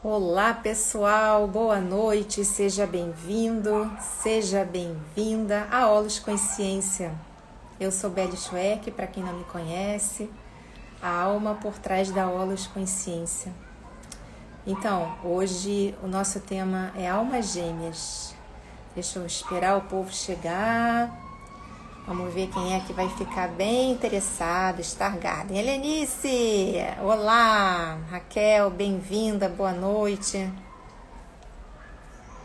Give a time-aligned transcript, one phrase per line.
[0.00, 3.90] Olá pessoal, boa noite, seja bem-vindo,
[4.22, 7.12] seja bem-vinda a Olos Consciência.
[7.80, 10.30] Eu sou Beli Schweck, para quem não me conhece,
[11.02, 13.52] a alma por trás da Olos Consciência.
[14.64, 18.36] Então, hoje o nosso tema é almas gêmeas.
[18.94, 21.10] Deixa eu esperar o povo chegar.
[22.08, 24.80] Vamos ver quem é que vai ficar bem interessado.
[24.80, 25.58] Stargarden.
[25.58, 26.76] Helenice!
[27.02, 27.98] Olá!
[28.10, 30.50] Raquel, bem-vinda, boa noite.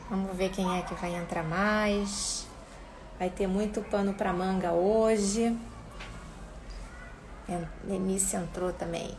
[0.09, 2.45] Vamos ver quem é que vai entrar mais.
[3.17, 5.57] Vai ter muito pano para manga hoje.
[7.87, 9.17] Helenice entrou também.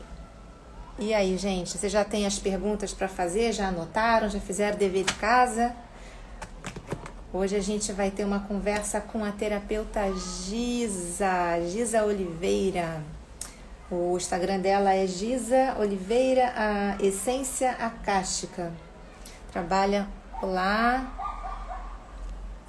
[0.98, 3.50] E aí, gente, você já tem as perguntas para fazer?
[3.54, 4.28] Já anotaram?
[4.28, 5.74] Já fizeram dever de casa?
[7.36, 13.02] Hoje a gente vai ter uma conversa com a terapeuta Giza, Giza Oliveira.
[13.90, 18.72] O Instagram dela é Giza Oliveira, a Essência Acástica.
[19.50, 20.06] Trabalha
[20.40, 21.12] lá.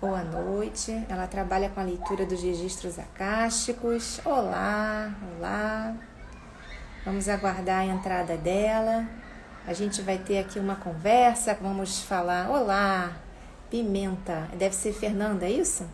[0.01, 1.05] Boa noite.
[1.09, 4.19] Ela trabalha com a leitura dos registros acásticos.
[4.25, 5.95] Olá, olá.
[7.05, 9.07] Vamos aguardar a entrada dela.
[9.67, 11.55] A gente vai ter aqui uma conversa.
[11.61, 12.49] Vamos falar.
[12.49, 13.11] Olá,
[13.69, 14.49] Pimenta.
[14.57, 15.85] Deve ser Fernanda, é isso?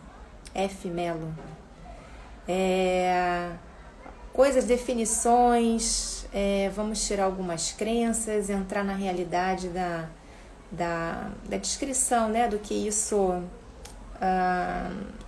[0.54, 0.88] F.
[0.88, 1.34] Melo.
[2.46, 3.50] É,
[4.32, 10.08] coisas, definições, é, vamos tirar algumas crenças, entrar na realidade da,
[10.70, 13.42] da, da descrição né, do que isso, uh,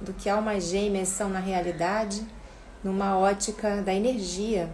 [0.01, 2.27] do que almas gêmeas são na realidade,
[2.83, 4.71] numa ótica da energia,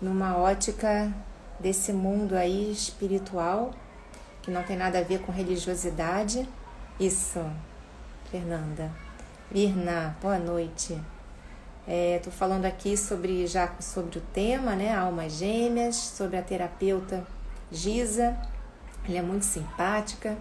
[0.00, 1.12] numa ótica
[1.58, 3.72] desse mundo aí espiritual,
[4.42, 6.48] que não tem nada a ver com religiosidade
[6.98, 7.40] isso,
[8.30, 8.90] Fernanda.
[9.50, 10.98] Virna, boa noite.
[11.86, 14.94] Estou é, falando aqui sobre já sobre o tema, né?
[14.94, 17.24] Almas gêmeas, sobre a terapeuta
[17.70, 18.36] Giza.
[19.08, 20.36] Ela é muito simpática.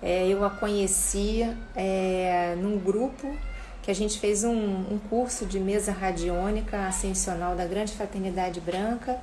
[0.00, 1.42] É, eu a conheci
[1.74, 3.36] é, num grupo
[3.82, 9.18] que a gente fez um, um curso de mesa radiônica ascensional da Grande Fraternidade Branca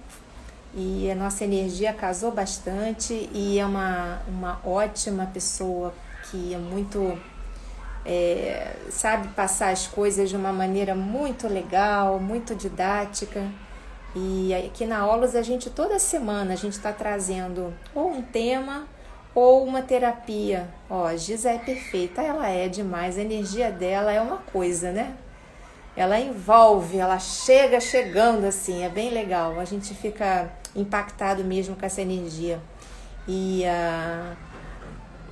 [0.73, 5.93] e a nossa energia casou bastante e é uma, uma ótima pessoa
[6.35, 7.17] que é muito.
[8.05, 13.49] É, sabe passar as coisas de uma maneira muito legal, muito didática.
[14.15, 18.87] E aqui na Aulas a gente toda semana a gente está trazendo ou um tema
[19.33, 20.69] ou uma terapia.
[20.89, 25.15] Ó, a Giza é perfeita, ela é demais, a energia dela é uma coisa, né?
[25.97, 29.59] Ela envolve, ela chega chegando assim, é bem legal.
[29.59, 32.59] A gente fica impactado mesmo com essa energia.
[33.27, 34.44] E uh,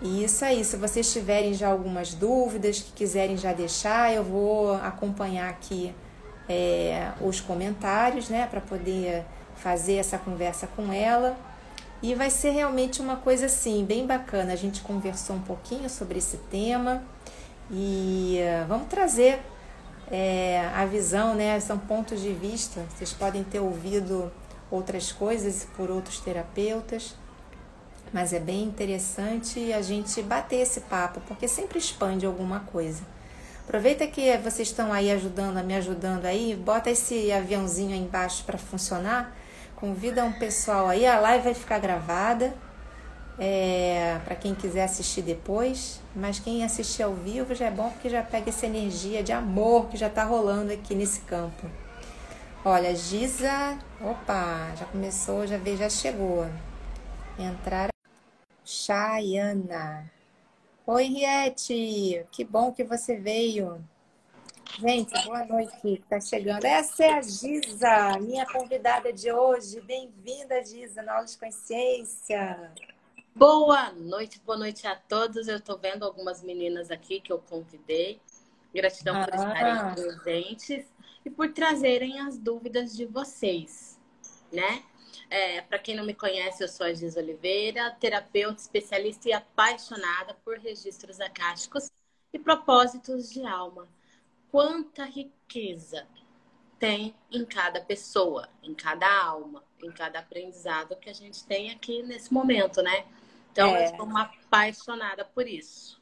[0.03, 4.73] e isso aí, se vocês tiverem já algumas dúvidas que quiserem já deixar, eu vou
[4.73, 5.95] acompanhar aqui
[6.49, 9.23] é, os comentários, né, para poder
[9.55, 11.37] fazer essa conversa com ela.
[12.01, 14.51] E vai ser realmente uma coisa assim, bem bacana.
[14.51, 17.01] A gente conversou um pouquinho sobre esse tema
[17.71, 19.39] e uh, vamos trazer
[20.11, 21.57] é, a visão, né?
[21.61, 22.81] São pontos de vista.
[22.89, 24.29] Vocês podem ter ouvido
[24.69, 27.15] outras coisas por outros terapeutas
[28.13, 33.01] mas é bem interessante a gente bater esse papo, porque sempre expande alguma coisa.
[33.63, 38.57] Aproveita que vocês estão aí ajudando, me ajudando aí, bota esse aviãozinho aí embaixo para
[38.57, 39.35] funcionar,
[39.75, 42.53] convida um pessoal aí, a live vai ficar gravada,
[43.39, 48.09] é, para quem quiser assistir depois, mas quem assistir ao vivo já é bom porque
[48.09, 51.67] já pega essa energia de amor que já está rolando aqui nesse campo.
[52.63, 56.47] Olha, Giza, opa, já começou, já veio, já chegou.
[57.37, 57.92] Entrar
[58.65, 60.09] Chayana.
[60.87, 63.83] Oi, Riete, que bom que você veio.
[64.79, 66.63] Gente, boa noite, está chegando.
[66.65, 69.81] Essa é a Giza, minha convidada de hoje.
[69.81, 72.71] Bem-vinda, Giza, na aula de consciência.
[73.35, 75.47] Boa noite, boa noite a todos.
[75.47, 78.19] Eu estou vendo algumas meninas aqui que eu convidei.
[78.73, 79.25] Gratidão ah.
[79.25, 80.85] por estarem presentes
[81.25, 83.99] e por trazerem as dúvidas de vocês,
[84.51, 84.83] né?
[85.33, 90.35] É, Para quem não me conhece, eu sou a Giz Oliveira, terapeuta, especialista e apaixonada
[90.45, 91.89] por registros acásticos
[92.31, 93.87] e propósitos de alma.
[94.51, 96.05] Quanta riqueza
[96.77, 102.03] tem em cada pessoa, em cada alma, em cada aprendizado que a gente tem aqui
[102.03, 103.03] nesse momento, né?
[103.51, 103.85] Então, é.
[103.85, 105.99] eu sou uma apaixonada por isso.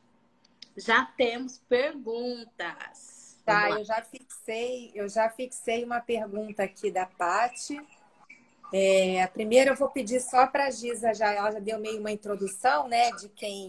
[0.75, 3.39] Já temos perguntas.
[3.45, 7.79] Tá, eu já fixei, eu já fixei uma pergunta aqui da Pati.
[8.73, 12.11] É, primeiro eu vou pedir só para a Giza, já, ela já deu meio uma
[12.11, 13.67] introdução, né, de quem,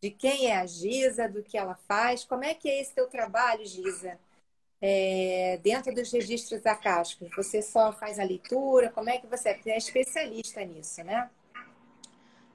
[0.00, 2.24] de quem é a Giza, do que ela faz.
[2.24, 4.18] Como é que é esse teu trabalho, Giza?
[4.80, 8.90] É, dentro dos registros acásticos, você só faz a leitura?
[8.90, 9.58] Como é que você é?
[9.58, 11.30] Você é especialista nisso, né?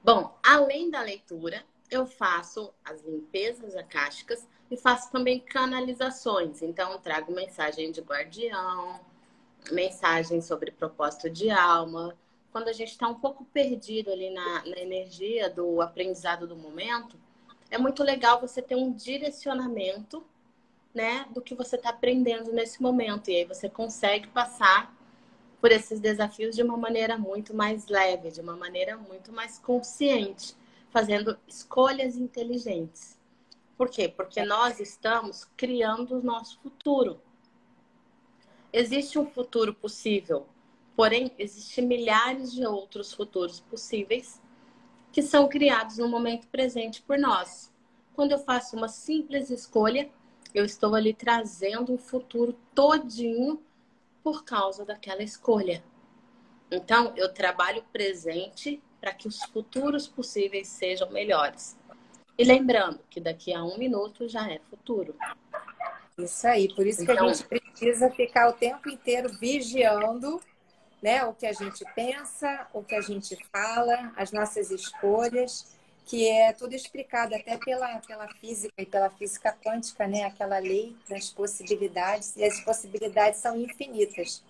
[0.04, 6.62] Bom, Além da leitura, eu faço as limpezas acásticas e faço também canalizações.
[6.62, 9.00] Então, trago mensagem de guardião,
[9.72, 12.16] mensagem sobre propósito de alma.
[12.52, 17.18] Quando a gente está um pouco perdido ali na, na energia do aprendizado do momento,
[17.70, 20.24] é muito legal você ter um direcionamento
[20.94, 23.30] né, do que você está aprendendo nesse momento.
[23.30, 24.96] E aí você consegue passar
[25.60, 30.56] por esses desafios de uma maneira muito mais leve, de uma maneira muito mais consciente,
[30.90, 33.18] fazendo escolhas inteligentes.
[33.78, 34.08] Por quê?
[34.08, 37.22] Porque nós estamos criando o nosso futuro.
[38.72, 40.46] Existe um futuro possível,
[40.96, 44.42] porém, existem milhares de outros futuros possíveis
[45.12, 47.74] que são criados no momento presente por nós.
[48.14, 50.10] Quando eu faço uma simples escolha,
[50.54, 53.62] eu estou ali trazendo o futuro todinho
[54.24, 55.84] por causa daquela escolha.
[56.70, 61.78] Então, eu trabalho presente para que os futuros possíveis sejam melhores.
[62.38, 65.16] E lembrando que daqui a um minuto já é futuro.
[66.18, 70.42] Isso aí, por isso então, que a então gente precisa ficar o tempo inteiro vigiando
[71.02, 75.78] né, o que a gente pensa, o que a gente fala, as nossas escolhas
[76.08, 80.24] que é tudo explicado até pela, pela física e pela física quântica, né?
[80.24, 84.42] Aquela lei das possibilidades, e as possibilidades são infinitas.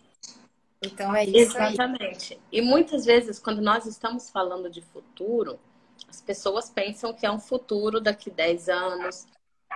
[0.80, 1.58] Então é isso.
[1.58, 2.36] Exatamente.
[2.36, 2.40] Aí.
[2.52, 5.60] E muitas vezes, quando nós estamos falando de futuro,
[6.08, 9.26] as pessoas pensam que é um futuro daqui 10 anos,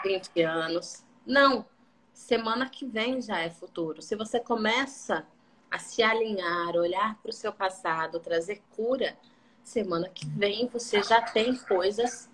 [0.03, 1.03] 20 anos.
[1.25, 1.65] Não.
[2.21, 3.99] Semana que vem já é futuro.
[3.99, 5.25] Se você começa
[5.71, 9.17] a se alinhar, olhar para o seu passado, trazer cura,
[9.63, 12.29] semana que vem você já tem coisas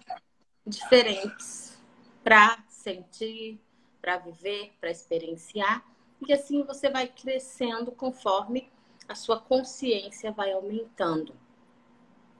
[0.65, 1.79] diferentes
[2.21, 3.59] para sentir,
[4.01, 5.83] para viver, para experienciar.
[6.27, 8.69] E assim você vai crescendo conforme
[9.07, 11.33] a sua consciência vai aumentando.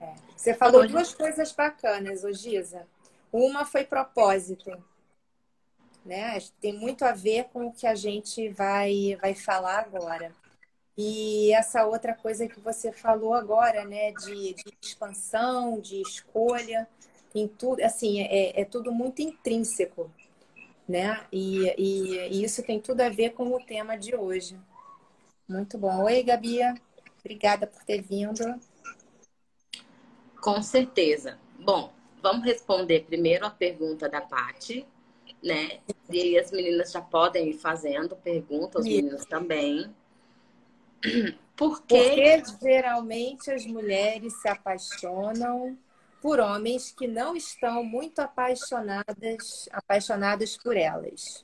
[0.01, 0.13] É.
[0.35, 0.91] Você falou Hoje...
[0.91, 2.85] duas coisas bacanas, ô Giza.
[3.31, 4.69] Uma foi propósito.
[6.07, 6.39] Né?
[6.61, 10.33] Tem muito a ver com o que a gente vai, vai falar agora.
[10.97, 16.87] E essa outra coisa que você falou agora, né, de, de expansão, de escolha,
[17.35, 20.09] em tudo, assim, é, é tudo muito intrínseco,
[20.87, 21.25] né?
[21.29, 24.57] E, e, e, isso tem tudo a ver com o tema de hoje.
[25.47, 26.03] Muito bom.
[26.05, 26.59] Oi, Gabi.
[27.19, 28.59] Obrigada por ter vindo.
[30.41, 31.37] Com certeza.
[31.59, 31.91] Bom,
[32.23, 34.87] vamos responder primeiro a pergunta da Pati,
[35.43, 35.79] né?
[36.09, 39.93] E as meninas já podem ir fazendo perguntas, os meninos também.
[41.55, 45.75] Por Porque geralmente as mulheres se apaixonam
[46.21, 51.43] por homens que não estão muito apaixonadas, apaixonadas por elas.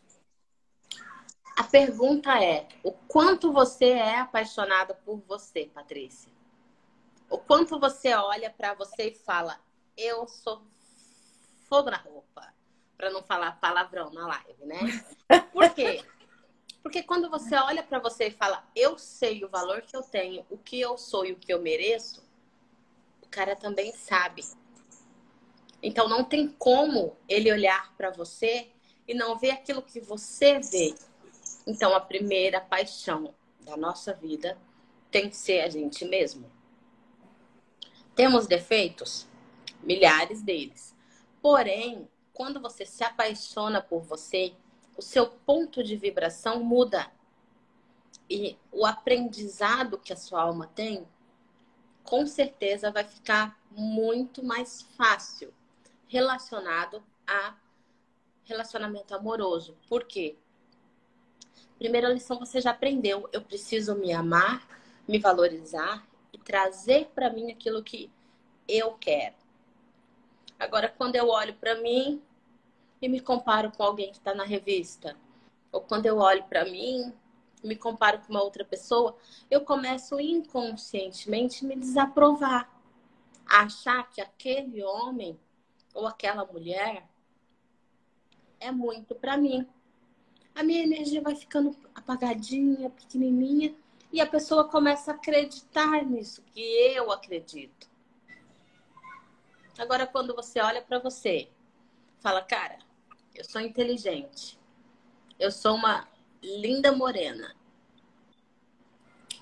[1.58, 6.32] A pergunta é: o quanto você é apaixonada por você, Patrícia?
[7.30, 9.60] O quanto você olha para você e fala:
[9.98, 10.62] eu sou
[11.68, 12.54] fogo na roupa,
[12.98, 15.06] para não falar palavrão na live, né?
[15.52, 16.04] Por quê?
[16.82, 20.46] Porque quando você olha para você e fala, eu sei o valor que eu tenho,
[20.50, 22.22] o que eu sou e o que eu mereço,
[23.22, 24.44] o cara também sabe.
[25.82, 28.70] Então não tem como ele olhar para você
[29.08, 30.94] e não ver aquilo que você vê.
[31.66, 34.58] Então a primeira paixão da nossa vida
[35.10, 36.52] tem que ser a gente mesmo.
[38.16, 39.28] Temos defeitos?
[39.82, 40.96] Milhares deles.
[41.42, 44.54] Porém, quando você se apaixona por você,
[44.98, 47.12] o seu ponto de vibração muda.
[48.30, 51.08] E o aprendizado que a sua alma tem,
[52.04, 55.54] com certeza vai ficar muito mais fácil
[56.08, 57.56] relacionado a
[58.46, 59.78] relacionamento amoroso.
[59.88, 60.36] Por quê?
[61.78, 63.30] Primeira lição você já aprendeu.
[63.32, 64.68] Eu preciso me amar,
[65.08, 68.12] me valorizar e trazer para mim aquilo que
[68.68, 69.43] eu quero.
[70.64, 72.22] Agora, quando eu olho para mim,
[73.02, 75.18] e me comparo com alguém que está na revista.
[75.74, 77.12] Ou quando eu olho para mim,
[77.62, 79.18] me comparo com uma outra pessoa,
[79.52, 82.72] eu começo inconscientemente me desaprovar.
[83.46, 85.38] A achar que aquele homem
[85.94, 87.06] ou aquela mulher
[88.58, 89.68] é muito para mim.
[90.56, 93.76] A minha energia vai ficando apagadinha, pequenininha,
[94.14, 97.93] e a pessoa começa a acreditar nisso que eu acredito.
[99.78, 101.50] Agora, quando você olha para você,
[102.20, 102.78] fala, cara,
[103.34, 104.60] eu sou inteligente.
[105.40, 106.08] Eu sou uma
[106.42, 107.56] linda morena.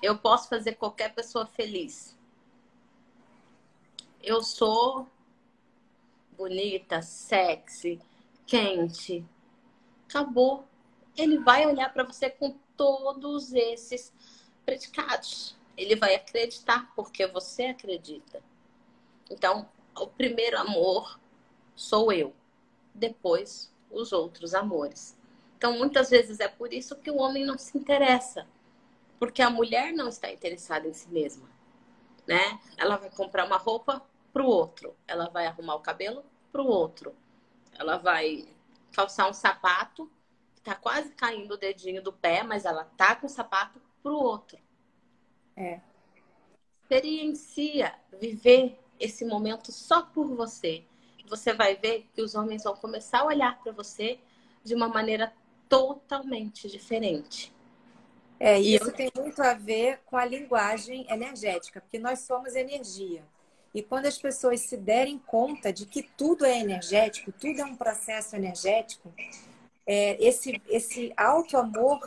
[0.02, 2.16] Eu posso fazer qualquer pessoa feliz.
[4.22, 5.06] Eu sou
[6.36, 8.00] bonita, sexy,
[8.46, 9.24] quente.
[10.08, 10.66] Acabou.
[11.16, 14.12] Ele vai olhar para você com todos esses
[14.64, 15.56] predicados.
[15.76, 18.42] Ele vai acreditar porque você acredita.
[19.30, 21.18] Então, o primeiro amor
[21.74, 22.34] sou eu,
[22.94, 25.16] depois os outros amores.
[25.56, 28.46] Então, muitas vezes é por isso que o homem não se interessa,
[29.18, 31.48] porque a mulher não está interessada em si mesma,
[32.26, 32.60] né?
[32.76, 36.66] Ela vai comprar uma roupa para o outro, ela vai arrumar o cabelo para o
[36.66, 37.14] outro,
[37.78, 38.48] ela vai
[38.92, 40.10] calçar um sapato
[40.62, 44.58] tá quase caindo o dedinho do pé, mas ela tá com o sapato pro outro.
[45.56, 45.80] É.
[46.82, 50.84] Experiencia viver esse momento só por você.
[51.28, 54.18] Você vai ver que os homens vão começar a olhar para você
[54.64, 55.32] de uma maneira
[55.68, 57.52] totalmente diferente.
[58.38, 58.92] É, e isso eu...
[58.92, 63.24] tem muito a ver com a linguagem energética, porque nós somos energia.
[63.74, 67.74] E quando as pessoas se derem conta de que tudo é energético, tudo é um
[67.74, 69.12] processo energético,
[69.86, 72.00] é, esse, esse auto-amor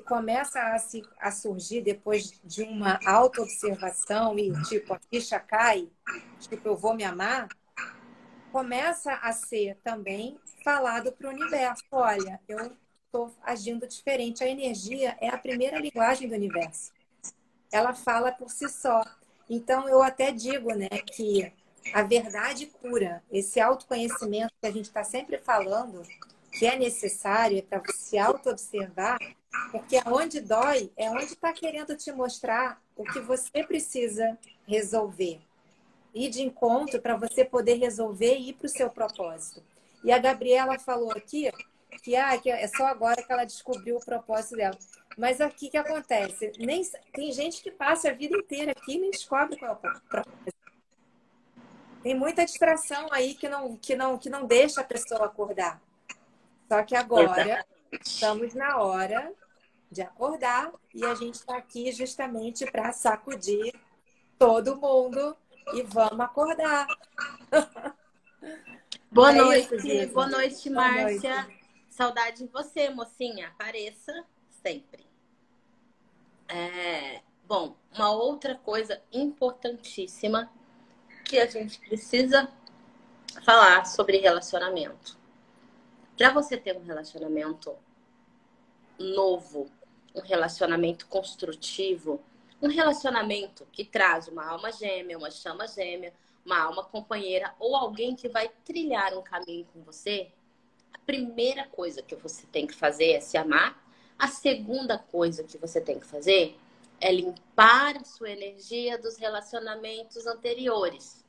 [0.00, 5.88] começa a, se, a surgir depois de uma auto-observação e, tipo, a ficha cai,
[6.38, 7.48] tipo, eu vou me amar,
[8.52, 11.84] começa a ser também falado para o universo.
[11.90, 12.76] Olha, eu
[13.06, 14.42] estou agindo diferente.
[14.42, 16.92] A energia é a primeira linguagem do universo.
[17.72, 19.02] Ela fala por si só.
[19.48, 21.52] Então, eu até digo né, que
[21.92, 23.22] a verdade cura.
[23.30, 26.02] Esse autoconhecimento que a gente está sempre falando,
[26.52, 29.18] que é necessário para se auto-observar,
[29.70, 35.40] porque aonde dói é onde está querendo te mostrar o que você precisa resolver.
[36.14, 39.62] Ir de encontro para você poder resolver e ir para o seu propósito.
[40.02, 41.50] E a Gabriela falou aqui
[42.02, 44.78] que, ah, que é só agora que ela descobriu o propósito dela.
[45.16, 46.52] Mas aqui que acontece?
[46.58, 49.76] Nem, tem gente que passa a vida inteira aqui e nem descobre qual é o
[49.76, 50.60] propósito.
[52.02, 55.80] Tem muita distração aí que não, que não, que não deixa a pessoa acordar.
[56.66, 57.64] Só que agora
[58.00, 59.32] estamos na hora
[59.90, 63.74] de acordar e a gente está aqui justamente para sacudir
[64.38, 65.36] todo mundo
[65.74, 66.86] e vamos acordar.
[69.12, 71.30] Boa é noite, isso, boa noite, Márcia.
[71.30, 71.60] Boa noite.
[71.90, 73.48] Saudade de você, mocinha.
[73.48, 74.24] Apareça
[74.62, 75.04] sempre.
[76.48, 80.48] É, bom, uma outra coisa importantíssima
[81.24, 82.48] que a gente precisa
[83.44, 85.18] falar sobre relacionamento.
[86.16, 87.76] Para você ter um relacionamento
[88.96, 89.68] novo,
[90.14, 92.20] um relacionamento construtivo,
[92.60, 96.12] um relacionamento que traz uma alma gêmea, uma chama gêmea,
[96.44, 100.30] uma alma companheira ou alguém que vai trilhar um caminho com você,
[100.92, 103.82] a primeira coisa que você tem que fazer é se amar.
[104.18, 106.58] A segunda coisa que você tem que fazer
[107.00, 111.24] é limpar a sua energia dos relacionamentos anteriores.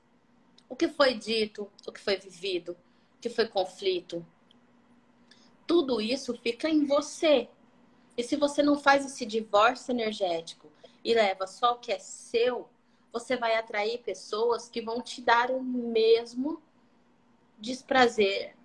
[0.67, 2.73] O que foi dito, o que foi vivido,
[3.17, 4.25] o que foi conflito,
[5.65, 7.47] tudo isso fica em você.
[8.17, 10.71] E se você não faz esse divórcio energético
[11.03, 12.69] e leva só o que é seu,
[13.11, 16.61] você vai atrair pessoas que vão te dar o mesmo
[17.59, 18.55] desprazer,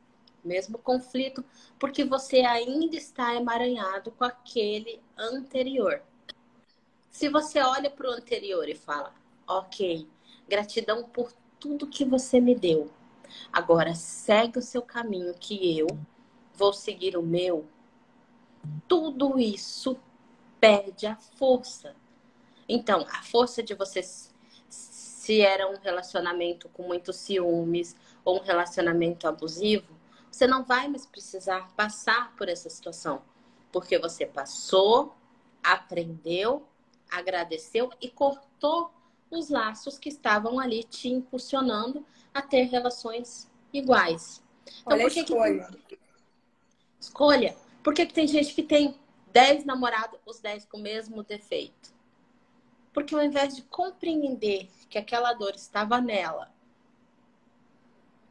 [0.45, 1.45] mesmo conflito,
[1.79, 6.03] porque você ainda está emaranhado com aquele anterior.
[7.11, 9.13] Se você olha para o anterior e fala,
[9.47, 10.07] ok,
[10.49, 12.91] gratidão por tudo que você me deu.
[13.53, 15.87] Agora segue o seu caminho que eu
[16.55, 17.67] vou seguir o meu,
[18.87, 19.99] tudo isso
[20.61, 21.95] perde a força.
[22.69, 24.03] Então, a força de você,
[24.69, 27.95] se era um relacionamento com muitos ciúmes
[28.25, 29.95] ou um relacionamento abusivo,
[30.31, 33.23] você não vai mais precisar passar por essa situação,
[33.73, 35.15] porque você passou,
[35.63, 36.67] aprendeu,
[37.11, 38.91] agradeceu e cortou
[39.31, 42.05] os laços que estavam ali te impulsionando
[42.35, 44.43] a ter relações iguais.
[44.83, 45.99] Então, Olha por que, que
[47.01, 47.57] Escolha.
[47.87, 51.95] Por que, que tem gente que tem 10 namorados, os 10 com o mesmo defeito?
[52.93, 56.53] Porque ao invés de compreender que aquela dor estava nela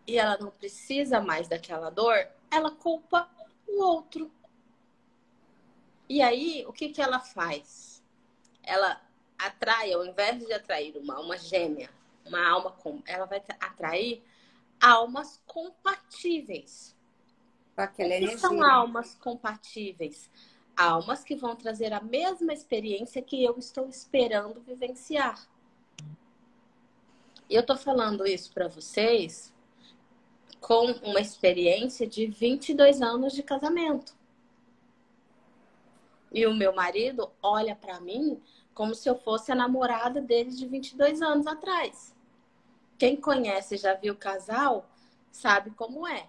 [0.06, 2.18] e ela não precisa mais daquela dor,
[2.52, 3.30] ela culpa
[3.66, 4.30] o outro.
[6.10, 8.04] E aí, o que, que ela faz?
[8.62, 9.02] Ela
[9.38, 11.90] atrai, ao invés de atrair uma alma gêmea,
[12.26, 14.22] uma alma com, ela vai atrair
[14.82, 16.95] almas compatíveis
[17.76, 18.38] com aquela que energia.
[18.38, 20.30] são almas compatíveis?
[20.76, 25.48] Almas que vão trazer a mesma experiência que eu estou esperando vivenciar.
[27.50, 29.54] E eu estou falando isso para vocês
[30.60, 34.16] com uma experiência de 22 anos de casamento.
[36.32, 38.42] E o meu marido olha para mim
[38.74, 42.14] como se eu fosse a namorada dele de 22 anos atrás.
[42.98, 44.90] Quem conhece já viu o casal
[45.32, 46.28] sabe como é.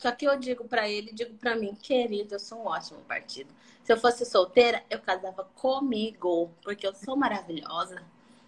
[0.00, 3.54] Só que eu digo para ele, digo para mim, querido, eu sou um ótimo partido.
[3.84, 8.02] Se eu fosse solteira, eu casava comigo, porque eu sou maravilhosa.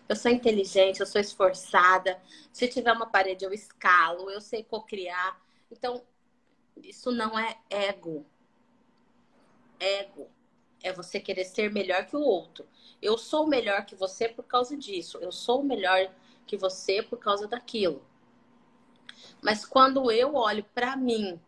[0.08, 2.18] Eu sou inteligente, eu sou esforçada.
[2.50, 5.38] Se tiver uma parede, eu escalo, eu sei cocriar.
[5.70, 6.02] Então,
[6.82, 8.24] isso não é ego.
[9.78, 10.30] Ego
[10.82, 12.66] é você querer ser melhor que o outro.
[13.02, 15.18] Eu sou melhor que você por causa disso.
[15.18, 16.10] Eu sou melhor
[16.46, 18.02] que você por causa daquilo.
[19.40, 21.40] Mas quando eu olho para mim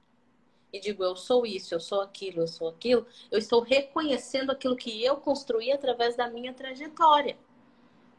[0.75, 4.75] e digo eu sou isso, eu sou aquilo, eu sou aquilo, eu estou reconhecendo aquilo
[4.75, 7.39] que eu construí através da minha trajetória.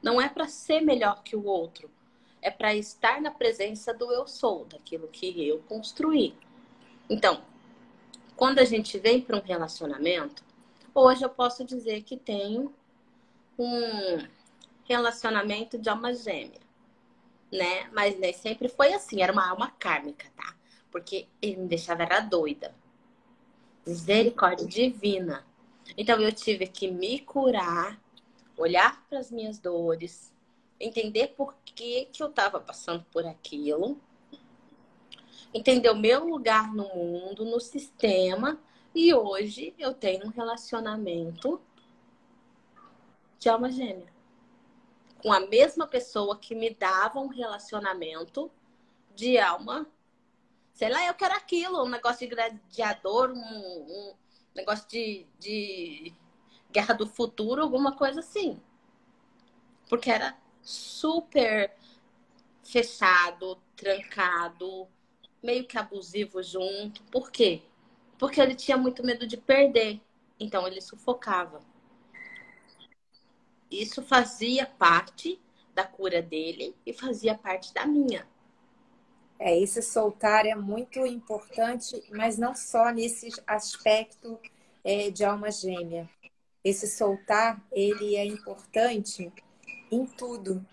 [0.01, 1.91] Não é para ser melhor que o outro,
[2.41, 6.33] é para estar na presença do eu sou, daquilo que eu construí.
[7.09, 7.41] Então,
[8.37, 10.41] quando a gente vem para um relacionamento,
[10.93, 12.73] hoje eu posso dizer que tenho
[13.59, 14.25] um
[14.85, 16.61] relacionamento de alma gêmea,
[17.51, 17.89] né?
[17.93, 20.55] Mas nem sempre foi assim, era uma alma kármica, tá?
[20.91, 22.73] Porque ele me deixava era doida.
[23.85, 25.45] Misericórdia divina.
[25.97, 27.99] Então eu tive que me curar,
[28.57, 30.33] olhar para as minhas dores,
[30.79, 33.99] entender por que, que eu estava passando por aquilo,
[35.53, 38.59] entender o meu lugar no mundo, no sistema,
[38.93, 41.61] e hoje eu tenho um relacionamento
[43.37, 44.14] de alma gêmea.
[45.25, 48.51] Com a mesma pessoa que me dava um relacionamento
[49.15, 49.87] de alma.
[50.71, 54.13] Sei lá, eu quero aquilo, um negócio de gladiador, um, um
[54.53, 56.13] negócio de, de
[56.71, 58.61] guerra do futuro, alguma coisa assim.
[59.89, 61.75] Porque era super
[62.63, 64.87] fechado, trancado,
[65.41, 67.01] meio que abusivo junto.
[67.05, 67.63] Por quê?
[68.19, 69.99] Porque ele tinha muito medo de perder.
[70.39, 71.61] Então ele sufocava.
[73.69, 75.39] Isso fazia parte
[75.73, 78.27] da cura dele e fazia parte da minha.
[79.37, 84.39] É, esse soltar é muito importante, mas não só nesse aspecto
[84.83, 86.09] é, de alma gêmea.
[86.63, 89.31] Esse soltar, ele é importante
[89.91, 90.65] em tudo,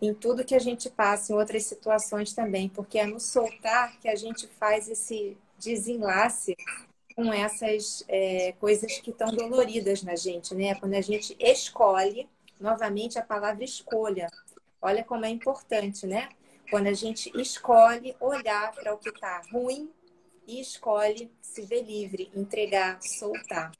[0.00, 4.08] em tudo que a gente passa, em outras situações também, porque é no soltar que
[4.08, 6.56] a gente faz esse desenlace
[7.14, 10.74] com essas é, coisas que estão doloridas na gente, né?
[10.74, 14.28] Quando a gente escolhe, novamente a palavra escolha.
[14.80, 16.28] Olha como é importante, né?
[16.70, 19.90] Quando a gente escolhe olhar para o que está ruim
[20.46, 23.72] e escolhe se ver livre, entregar, soltar.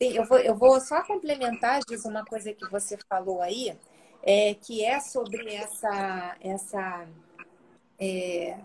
[0.00, 3.76] Eu vou, eu vou só complementar, diz uma coisa que você falou aí,
[4.22, 7.06] é, que é sobre essa, essa
[7.98, 8.58] é,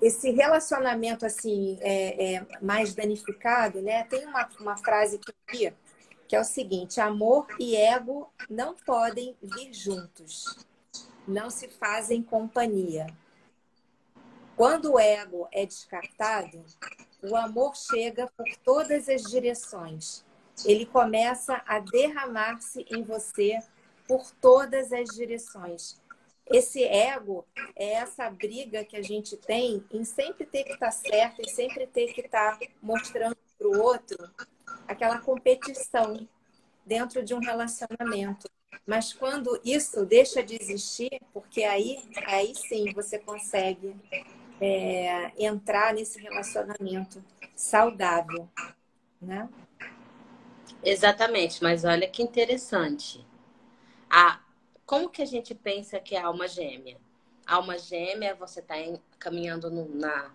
[0.00, 4.04] esse relacionamento assim é, é, mais danificado, né?
[4.04, 5.72] Tem uma, uma frase que
[6.26, 10.44] que é o seguinte: amor e ego não podem vir juntos,
[11.26, 13.06] não se fazem companhia.
[14.56, 16.64] Quando o ego é descartado,
[17.22, 20.24] o amor chega por todas as direções
[20.64, 23.58] ele começa a derramar-se em você
[24.06, 25.99] por todas as direções.
[26.52, 30.92] Esse ego é essa briga que a gente tem em sempre ter que estar tá
[30.92, 34.18] certo, e sempre ter que estar tá mostrando para o outro
[34.88, 36.26] aquela competição
[36.84, 38.50] dentro de um relacionamento.
[38.84, 43.94] Mas quando isso deixa de existir, porque aí, aí sim você consegue
[44.60, 47.22] é, entrar nesse relacionamento
[47.54, 48.48] saudável,
[49.22, 49.48] né?
[50.82, 53.24] Exatamente, mas olha que interessante.
[54.08, 54.40] A,
[54.90, 57.00] como que a gente pensa que é alma gêmea?
[57.46, 58.74] Alma gêmea, você está
[59.20, 60.34] caminhando no, na,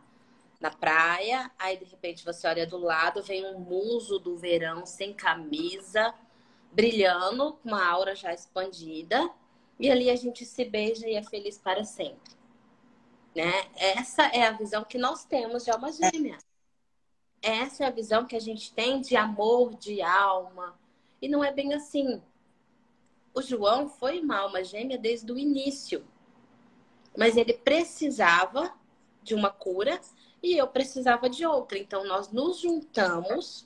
[0.62, 5.14] na praia, aí de repente você olha do lado, vem um muso do verão sem
[5.14, 6.16] camisa,
[6.72, 9.30] brilhando, com uma aura já expandida,
[9.78, 12.34] e ali a gente se beija e é feliz para sempre.
[13.36, 13.52] Né?
[13.76, 16.38] Essa é a visão que nós temos de alma gêmea.
[17.42, 20.80] Essa é a visão que a gente tem de amor de alma.
[21.22, 22.22] E não é bem assim.
[23.36, 26.06] O João foi uma alma gêmea desde o início.
[27.18, 28.74] Mas ele precisava
[29.22, 30.00] de uma cura
[30.42, 31.78] e eu precisava de outra.
[31.78, 33.66] Então nós nos juntamos.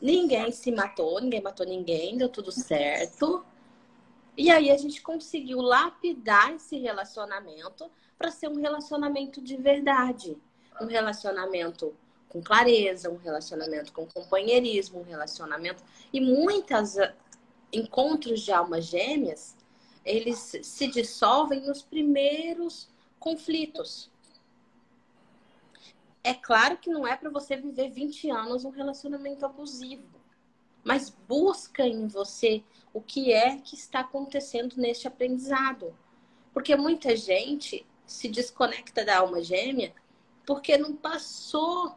[0.00, 3.44] Ninguém se matou, ninguém matou ninguém, deu tudo certo.
[4.34, 10.38] E aí a gente conseguiu lapidar esse relacionamento para ser um relacionamento de verdade,
[10.80, 11.94] um relacionamento
[12.26, 16.96] com clareza, um relacionamento com companheirismo, um relacionamento e muitas
[17.72, 19.56] encontros de almas gêmeas,
[20.04, 24.10] eles se dissolvem nos primeiros conflitos.
[26.22, 30.20] É claro que não é para você viver 20 anos um relacionamento abusivo,
[30.84, 35.94] mas busca em você o que é que está acontecendo neste aprendizado.
[36.52, 39.94] Porque muita gente se desconecta da alma gêmea
[40.44, 41.96] porque não passou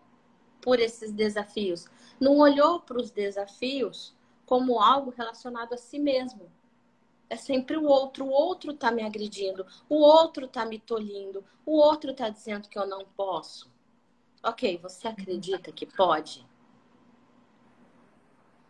[0.62, 1.88] por esses desafios,
[2.20, 4.16] não olhou para os desafios
[4.54, 6.48] como algo relacionado a si mesmo.
[7.28, 11.76] É sempre o outro, o outro tá me agredindo, o outro tá me tolhindo, o
[11.76, 13.74] outro tá dizendo que eu não posso.
[14.44, 16.46] Ok, você acredita que pode?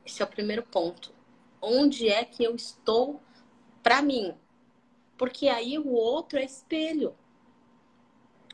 [0.06, 1.14] Esse é o primeiro ponto.
[1.62, 3.20] Onde é que eu estou
[3.84, 4.34] para mim?
[5.18, 7.14] Porque aí o outro é espelho.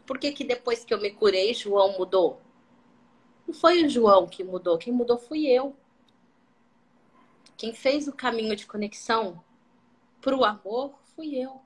[0.04, 2.42] Por que, que depois que eu me curei, João mudou?
[3.46, 5.78] Não foi o João que mudou, quem mudou fui eu.
[7.60, 9.44] Quem fez o caminho de conexão
[10.22, 11.62] para o amor fui eu.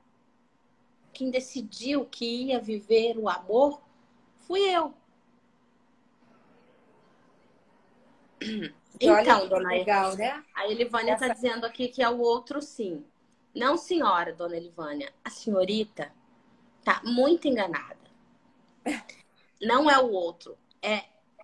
[1.14, 3.80] Quem decidiu que ia viver o amor
[4.48, 4.92] fui eu.
[9.00, 10.44] Então, dona legal, né?
[10.56, 11.36] A Elivânia está Essa...
[11.36, 13.06] dizendo aqui que é o outro sim.
[13.54, 15.14] Não, senhora, dona Elivânia.
[15.24, 16.12] A senhorita
[16.84, 18.00] tá muito enganada.
[19.62, 21.04] Não é o outro, é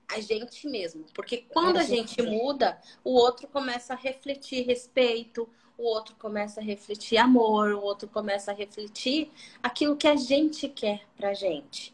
[0.10, 1.06] a gente mesmo.
[1.14, 6.60] Porque quando é a gente muda, o outro começa a refletir respeito, o outro começa
[6.60, 11.94] a refletir amor, o outro começa a refletir aquilo que a gente quer pra gente.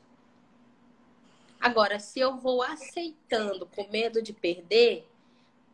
[1.59, 5.07] Agora, se eu vou aceitando com medo de perder,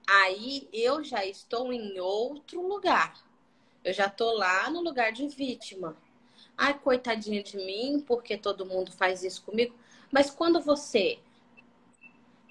[0.07, 3.13] aí eu já estou em outro lugar.
[3.83, 5.95] Eu já estou lá no lugar de vítima.
[6.57, 9.75] Ai, coitadinha de mim, porque todo mundo faz isso comigo.
[10.11, 11.19] Mas quando você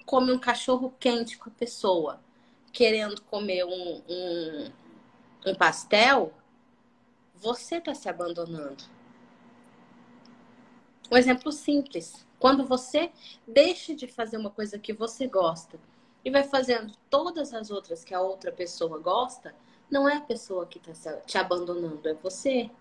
[0.05, 2.19] come um cachorro quente com a pessoa,
[2.71, 4.71] querendo comer um, um,
[5.47, 6.33] um pastel,
[7.35, 8.83] você está se abandonando.
[11.11, 12.25] Um exemplo simples.
[12.39, 13.11] Quando você
[13.47, 15.79] deixa de fazer uma coisa que você gosta
[16.23, 19.53] e vai fazendo todas as outras que a outra pessoa gosta,
[19.89, 22.71] não é a pessoa que está te abandonando, é você.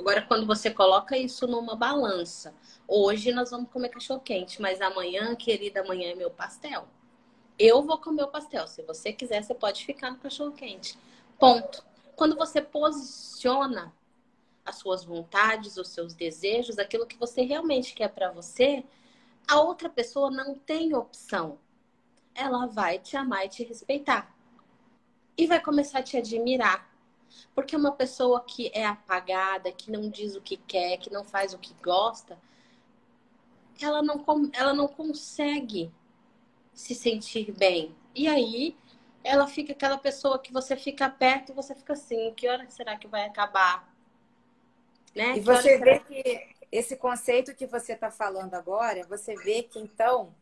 [0.00, 2.54] Agora, quando você coloca isso numa balança,
[2.88, 6.88] hoje nós vamos comer cachorro quente, mas amanhã, querida, amanhã é meu pastel.
[7.58, 8.66] Eu vou comer o pastel.
[8.66, 10.98] Se você quiser, você pode ficar no cachorro quente.
[11.38, 11.84] Ponto.
[12.16, 13.92] Quando você posiciona
[14.64, 18.82] as suas vontades, os seus desejos, aquilo que você realmente quer para você,
[19.46, 21.58] a outra pessoa não tem opção.
[22.34, 24.34] Ela vai te amar e te respeitar.
[25.36, 26.89] E vai começar a te admirar.
[27.54, 31.52] Porque uma pessoa que é apagada, que não diz o que quer, que não faz
[31.52, 32.38] o que gosta,
[33.80, 35.90] ela não, ela não consegue
[36.72, 37.94] se sentir bem.
[38.14, 38.76] E aí
[39.22, 42.96] ela fica aquela pessoa que você fica perto e você fica assim, que hora será
[42.96, 43.92] que vai acabar?
[45.14, 45.32] Né?
[45.32, 49.78] E que você vê que esse conceito que você está falando agora, você vê que
[49.78, 50.34] então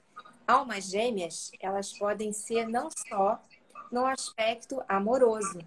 [0.47, 3.43] almas gêmeas, elas podem ser não só
[3.91, 5.59] no aspecto amoroso.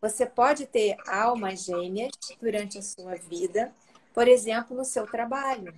[0.00, 3.72] Você pode ter almas gêmeas durante a sua vida,
[4.14, 5.74] por exemplo, no seu trabalho.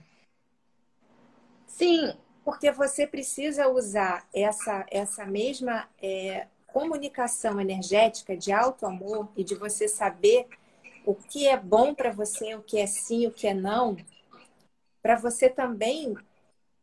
[1.67, 9.43] Sim, porque você precisa usar essa, essa mesma é, comunicação energética de alto amor e
[9.43, 10.47] de você saber
[11.05, 13.97] o que é bom para você, o que é sim, o que é não,
[15.03, 16.17] para você também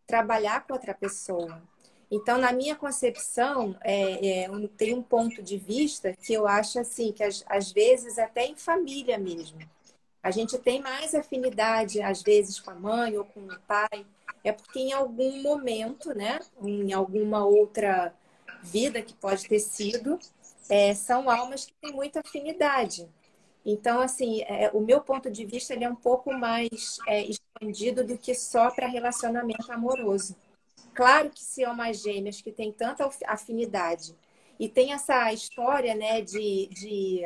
[0.06, 1.62] trabalhar com outra pessoa.
[2.12, 7.12] Então, na minha concepção, é, é, tem um ponto de vista que eu acho assim,
[7.12, 9.60] que às, vezes até em família mesmo.
[10.22, 14.06] A gente tem mais afinidade, às vezes, com a mãe ou com o pai,
[14.44, 18.14] é porque em algum momento, né, em alguma outra
[18.64, 20.20] vida que pode ter sido,
[20.68, 23.08] é, são almas que têm muita afinidade.
[23.66, 28.04] Então, assim, é, o meu ponto de vista ele é um pouco mais é, expandido
[28.04, 30.36] do que só para relacionamento amoroso.
[31.00, 34.14] Claro que se almas gêmeas que têm tanta afinidade
[34.60, 37.26] e tem essa história, né, de, de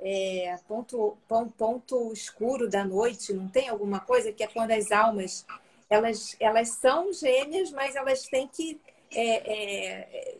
[0.00, 5.46] é, ponto, ponto, escuro da noite, não tem alguma coisa que é quando as almas
[5.88, 8.80] elas, elas são gêmeas, mas elas têm que
[9.12, 10.38] é, é,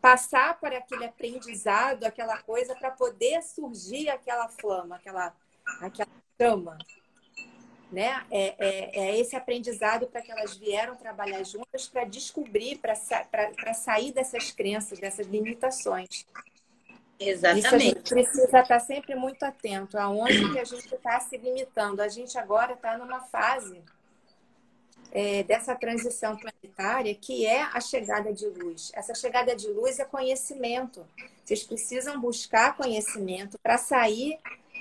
[0.00, 5.32] passar por aquele aprendizado, aquela coisa, para poder surgir aquela flama, aquela,
[5.80, 6.10] aquela
[6.42, 6.76] chama.
[7.94, 8.26] Né?
[8.28, 14.10] É, é, é esse aprendizado para que elas vieram trabalhar juntas para descobrir, para sair
[14.10, 16.26] dessas crenças, dessas limitações.
[17.20, 17.66] Exatamente.
[17.66, 22.02] Isso a gente precisa estar sempre muito atento aonde que a gente está se limitando.
[22.02, 23.80] A gente agora está numa fase
[25.12, 28.90] é, dessa transição planetária, que é a chegada de luz.
[28.92, 31.06] Essa chegada de luz é conhecimento.
[31.44, 34.36] Vocês precisam buscar conhecimento para sair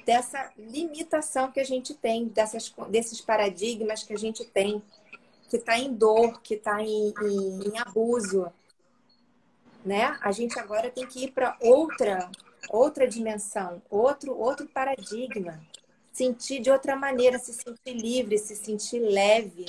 [0.06, 4.82] dessa limitação que a gente tem, dessas, desses paradigmas que a gente tem,
[5.50, 8.52] que está em dor, que está em, em, em abuso.
[9.86, 10.18] Né?
[10.22, 12.30] A gente agora tem que ir para outra
[12.70, 15.62] outra dimensão, outro outro paradigma,
[16.14, 19.66] sentir de outra maneira, se sentir livre, se sentir leve,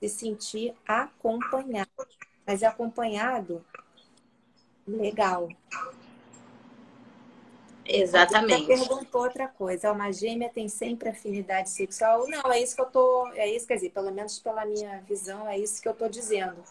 [0.00, 1.90] se sentir acompanhado.
[2.46, 3.62] Mas acompanhado
[4.86, 5.48] Legal.
[7.86, 8.66] Exatamente.
[8.66, 9.92] Você perguntou outra coisa.
[9.92, 12.26] Uma gêmea tem sempre afinidade sexual?
[12.28, 13.28] Não, é isso que eu tô.
[13.34, 16.62] É isso, quer dizer, pelo menos pela minha visão, é isso que eu estou dizendo.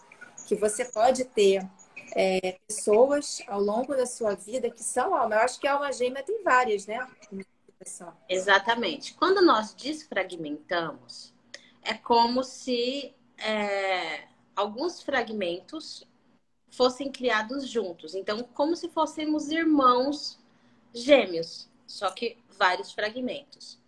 [0.46, 1.66] Que você pode ter
[2.14, 5.36] é, pessoas ao longo da sua vida que são alma.
[5.36, 7.06] Eu acho que a alma gêmea tem várias, né?
[8.28, 9.14] Exatamente.
[9.14, 11.32] Quando nós desfragmentamos,
[11.82, 14.24] é como se é,
[14.56, 16.06] alguns fragmentos
[16.70, 18.14] fossem criados juntos.
[18.14, 20.38] Então, como se fôssemos irmãos
[20.94, 23.82] gêmeos, só que vários fragmentos.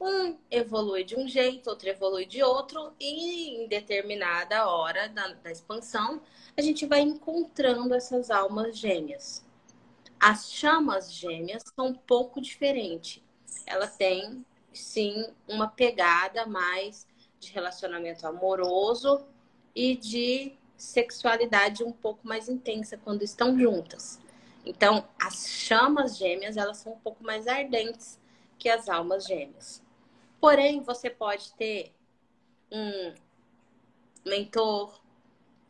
[0.00, 5.50] Um evolui de um jeito, outro evolui de outro, e em determinada hora da, da
[5.50, 6.20] expansão,
[6.56, 9.44] a gente vai encontrando essas almas gêmeas.
[10.18, 13.22] As chamas gêmeas são um pouco diferentes.
[13.66, 17.06] Ela tem, sim, uma pegada mais
[17.38, 19.26] de relacionamento amoroso
[19.74, 24.18] e de sexualidade um pouco mais intensa quando estão juntas.
[24.66, 28.18] Então, as chamas gêmeas, elas são um pouco mais ardentes
[28.58, 29.80] que as almas gêmeas.
[30.40, 31.94] Porém, você pode ter
[32.70, 33.14] um
[34.24, 35.00] mentor,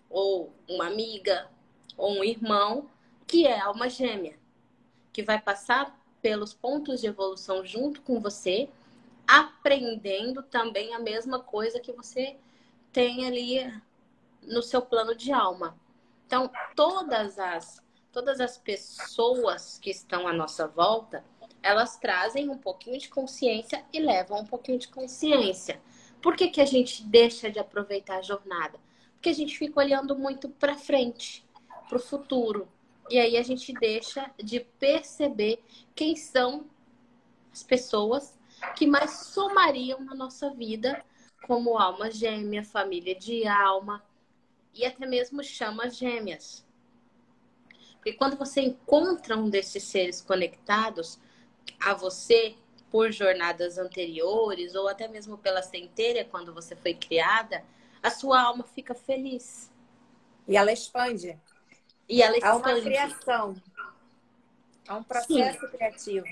[0.08, 1.50] ou uma amiga,
[1.96, 2.88] ou um irmão
[3.26, 4.38] que é alma gêmea,
[5.12, 8.68] que vai passar pelos pontos de evolução junto com você,
[9.28, 12.36] aprendendo também a mesma coisa que você
[12.92, 13.60] tem ali
[14.42, 15.78] no seu plano de alma.
[16.26, 17.84] Então, todas as
[18.16, 21.22] todas as pessoas que estão à nossa volta,
[21.62, 25.82] elas trazem um pouquinho de consciência e levam um pouquinho de consciência.
[26.22, 28.80] Por que, que a gente deixa de aproveitar a jornada?
[29.12, 31.46] Porque a gente fica olhando muito para frente,
[31.90, 32.66] para o futuro.
[33.10, 35.62] E aí a gente deixa de perceber
[35.94, 36.64] quem são
[37.52, 38.34] as pessoas
[38.76, 41.04] que mais somariam na nossa vida,
[41.46, 44.02] como alma gêmea, família de alma
[44.72, 46.65] e até mesmo chamas gêmeas.
[48.06, 51.18] Porque quando você encontra um desses seres conectados
[51.80, 52.54] a você
[52.88, 57.64] por jornadas anteriores ou até mesmo pela centelha quando você foi criada,
[58.00, 59.72] a sua alma fica feliz.
[60.46, 61.36] E ela expande.
[62.08, 62.70] E ela expande.
[62.70, 63.56] Há uma criação.
[64.86, 65.66] Há um processo Sim.
[65.66, 66.26] criativo.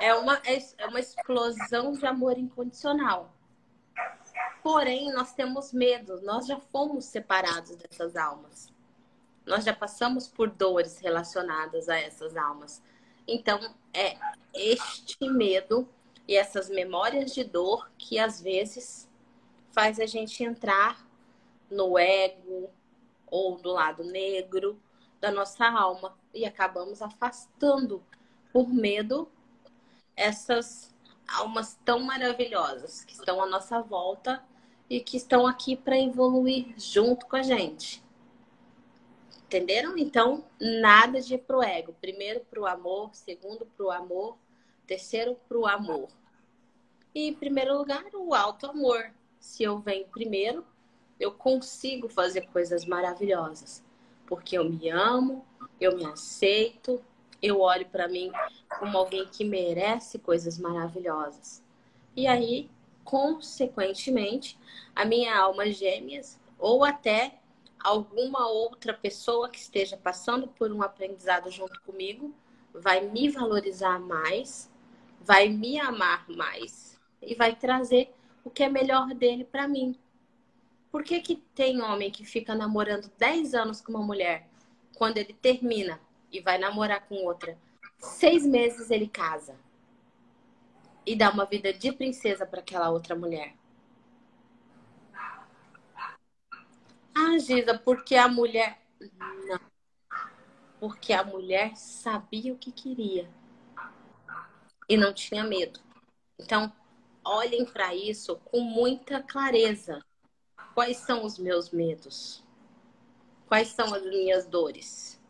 [0.00, 0.40] É uma,
[0.78, 3.34] é uma explosão de amor incondicional.
[4.62, 8.70] Porém, nós temos medo, nós já fomos separados dessas almas.
[9.50, 12.80] Nós já passamos por dores relacionadas a essas almas.
[13.26, 13.58] Então,
[13.92, 14.16] é
[14.54, 15.88] este medo
[16.28, 19.10] e essas memórias de dor que às vezes
[19.72, 21.04] faz a gente entrar
[21.68, 22.70] no ego
[23.26, 24.80] ou do lado negro
[25.20, 28.00] da nossa alma e acabamos afastando
[28.52, 29.28] por medo
[30.16, 30.94] essas
[31.26, 34.44] almas tão maravilhosas que estão à nossa volta
[34.88, 38.00] e que estão aqui para evoluir junto com a gente.
[39.50, 39.98] Entenderam?
[39.98, 41.92] Então, nada de ir pro ego.
[42.00, 44.38] Primeiro pro amor, segundo pro amor,
[44.86, 46.08] terceiro pro amor.
[47.12, 49.10] E em primeiro lugar, o alto amor.
[49.40, 50.64] Se eu venho primeiro,
[51.18, 53.82] eu consigo fazer coisas maravilhosas.
[54.24, 55.44] Porque eu me amo,
[55.80, 57.02] eu me aceito,
[57.42, 58.30] eu olho para mim
[58.78, 61.60] como alguém que merece coisas maravilhosas.
[62.14, 62.70] E aí,
[63.02, 64.56] consequentemente,
[64.94, 67.39] a minha alma gêmeas, ou até
[67.82, 72.34] alguma outra pessoa que esteja passando por um aprendizado junto comigo
[72.72, 74.70] vai me valorizar mais,
[75.20, 78.12] vai me amar mais e vai trazer
[78.44, 79.98] o que é melhor dele para mim.
[80.90, 84.48] Por que, que tem homem que fica namorando 10 anos com uma mulher,
[84.96, 86.00] quando ele termina
[86.32, 87.56] e vai namorar com outra,
[87.98, 89.56] seis meses ele casa
[91.06, 93.54] e dá uma vida de princesa para aquela outra mulher?
[97.14, 98.80] Ah, Giza, porque a mulher.
[99.46, 99.60] Não.
[100.78, 103.28] Porque a mulher sabia o que queria
[104.88, 105.78] e não tinha medo.
[106.38, 106.72] Então,
[107.24, 110.04] olhem para isso com muita clareza.
[110.74, 112.42] Quais são os meus medos?
[113.46, 115.20] Quais são as minhas dores?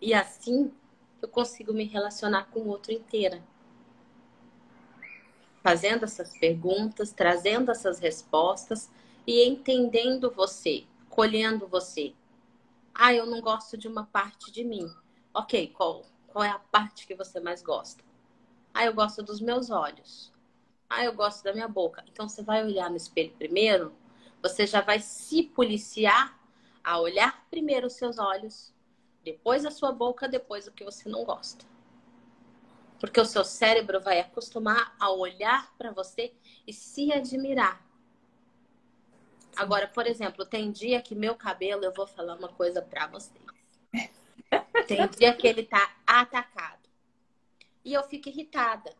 [0.00, 0.72] E assim
[1.20, 3.42] eu consigo me relacionar com o outro inteira.
[5.62, 8.90] Fazendo essas perguntas, trazendo essas respostas
[9.26, 12.14] e entendendo você colhendo você.
[12.94, 14.90] Ah, eu não gosto de uma parte de mim.
[15.34, 18.02] Ok, qual, qual é a parte que você mais gosta?
[18.72, 20.32] Ah, eu gosto dos meus olhos.
[20.88, 22.02] Ah, eu gosto da minha boca.
[22.10, 23.94] Então você vai olhar no espelho primeiro,
[24.42, 26.38] você já vai se policiar
[26.82, 28.74] a olhar primeiro os seus olhos,
[29.22, 31.66] depois a sua boca, depois o que você não gosta.
[32.98, 36.32] Porque o seu cérebro vai acostumar a olhar para você
[36.66, 37.91] e se admirar.
[39.56, 43.42] Agora, por exemplo, tem dia que meu cabelo, eu vou falar uma coisa para vocês.
[44.88, 46.88] Tem dia que ele tá atacado.
[47.84, 48.92] E eu fico irritada.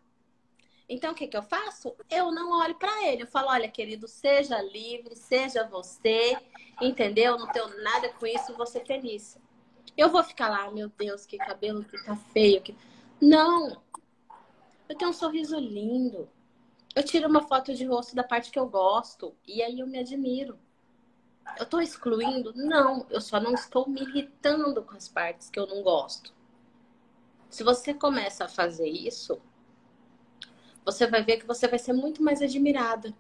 [0.89, 1.95] Então, o que, que eu faço?
[2.11, 3.23] Eu não olho para ele.
[3.23, 6.37] Eu falo: olha, querido, seja livre, seja você,
[6.81, 7.39] entendeu?
[7.39, 9.39] Não tenho nada com isso, vou ser feliz.
[9.97, 12.61] Eu vou ficar lá, meu Deus, que cabelo que tá feio.
[12.63, 12.77] Que...
[13.21, 13.83] Não.
[14.89, 16.29] Eu tenho um sorriso lindo.
[16.95, 19.99] Eu tiro uma foto de rosto da parte que eu gosto e aí eu me
[19.99, 20.59] admiro.
[21.59, 22.53] Eu tô excluindo?
[22.55, 26.33] Não, eu só não estou me irritando com as partes que eu não gosto.
[27.49, 29.41] Se você começa a fazer isso,
[30.85, 33.15] você vai ver que você vai ser muito mais admirada.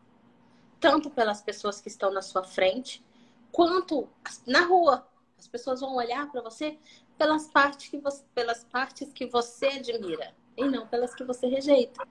[0.79, 3.03] Tanto pelas pessoas que estão na sua frente,
[3.51, 4.09] quanto
[4.47, 5.07] na rua.
[5.39, 6.79] As pessoas vão olhar para você
[7.17, 12.07] pelas partes, que você, pelas partes que você admira e não pelas que você rejeita.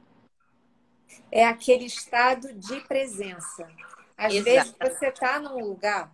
[1.32, 3.68] É aquele estado de presença.
[4.18, 4.44] Às Exato.
[4.44, 6.14] vezes você está num lugar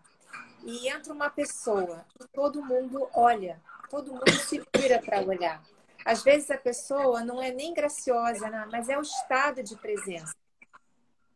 [0.64, 5.62] e entra uma pessoa e todo mundo olha, todo mundo se vira para olhar.
[6.06, 8.68] Às vezes a pessoa não é nem graciosa, né?
[8.72, 10.34] mas é o estado de presença.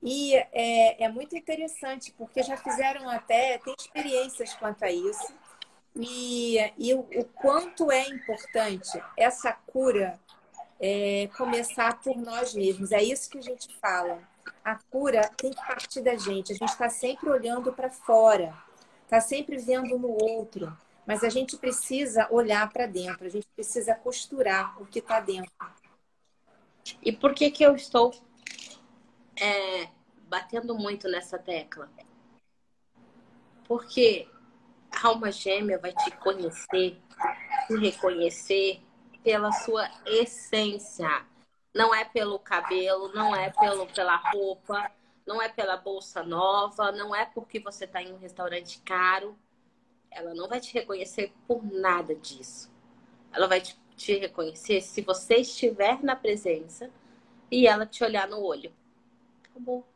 [0.02, 5.34] E é, é muito interessante, porque já fizeram até, tem experiências quanto a isso,
[5.95, 10.19] e, e o, o quanto é importante essa cura
[10.82, 12.91] é, começar por nós mesmos.
[12.91, 14.20] É isso que a gente fala.
[14.65, 16.52] A cura tem que partir da gente.
[16.52, 18.52] A gente está sempre olhando para fora,
[19.04, 20.76] está sempre vendo no outro.
[21.06, 25.52] Mas a gente precisa olhar para dentro, a gente precisa costurar o que está dentro.
[27.04, 28.13] E por que, que eu estou
[29.39, 29.88] é,
[30.28, 31.91] batendo muito nessa tecla?
[33.65, 34.28] Porque
[34.91, 37.00] a alma gêmea vai te conhecer,
[37.67, 38.82] te reconhecer
[39.24, 41.26] pela sua essência.
[41.74, 44.92] Não é pelo cabelo, não é pelo, pela roupa,
[45.26, 49.38] não é pela bolsa nova, não é porque você está em um restaurante caro
[50.12, 52.70] ela não vai te reconhecer por nada disso.
[53.32, 56.92] Ela vai te, te reconhecer se você estiver na presença
[57.50, 58.74] e ela te olhar no olho.
[59.50, 59.88] Acabou.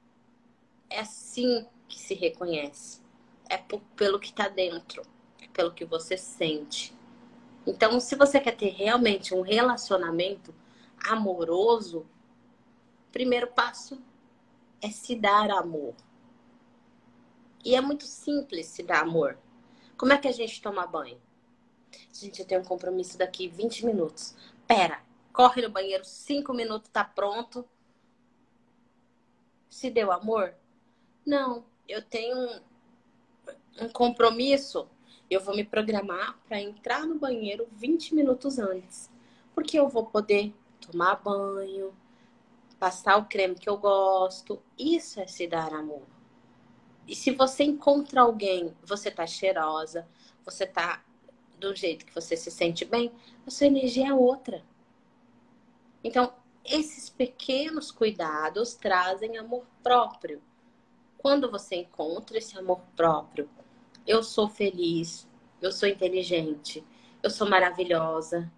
[0.89, 3.01] É assim que se reconhece.
[3.49, 5.03] É por, pelo que está dentro,
[5.53, 6.94] pelo que você sente.
[7.65, 10.53] Então, se você quer ter realmente um relacionamento
[11.07, 12.05] amoroso,
[13.11, 14.01] primeiro passo
[14.81, 15.95] é se dar amor.
[17.63, 19.37] E é muito simples se dar amor.
[19.97, 21.19] Como é que a gente toma banho?
[22.13, 24.35] Gente, eu tenho um compromisso daqui 20 minutos.
[24.67, 25.01] Pera,
[25.33, 27.67] corre no banheiro, 5 minutos, tá pronto.
[29.69, 30.53] Se deu amor?
[31.25, 32.59] Não, eu tenho um,
[33.81, 34.87] um compromisso.
[35.29, 39.09] Eu vou me programar para entrar no banheiro 20 minutos antes.
[39.53, 41.93] Porque eu vou poder tomar banho,
[42.79, 44.61] passar o creme que eu gosto.
[44.77, 46.03] Isso é se dar amor.
[47.07, 50.07] E se você encontra alguém, você tá cheirosa,
[50.43, 51.03] você tá
[51.59, 53.11] do jeito que você se sente bem,
[53.45, 54.63] a sua energia é outra.
[56.03, 56.33] Então,
[56.63, 60.41] esses pequenos cuidados trazem amor próprio.
[61.17, 63.49] Quando você encontra esse amor próprio,
[64.07, 65.27] eu sou feliz,
[65.61, 66.85] eu sou inteligente,
[67.21, 68.51] eu sou maravilhosa.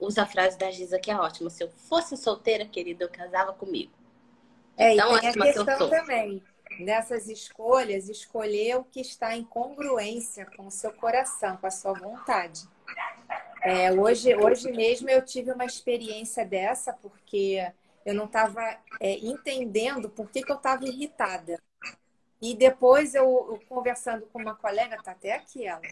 [0.00, 1.50] Usa a frase da Giza que é ótima.
[1.50, 3.92] Se eu fosse solteira, querida, eu casava comigo.
[4.76, 6.42] É, então, e tem a questão também
[6.78, 11.92] nessas escolhas, escolher o que está em congruência com o seu coração, com a sua
[11.92, 12.62] vontade.
[13.62, 17.72] É, hoje, hoje mesmo eu tive uma experiência dessa, porque
[18.06, 18.62] eu não estava
[19.00, 21.60] é, entendendo por que, que eu estava irritada.
[22.40, 25.82] E depois eu, eu, conversando com uma colega, tá até aqui ela,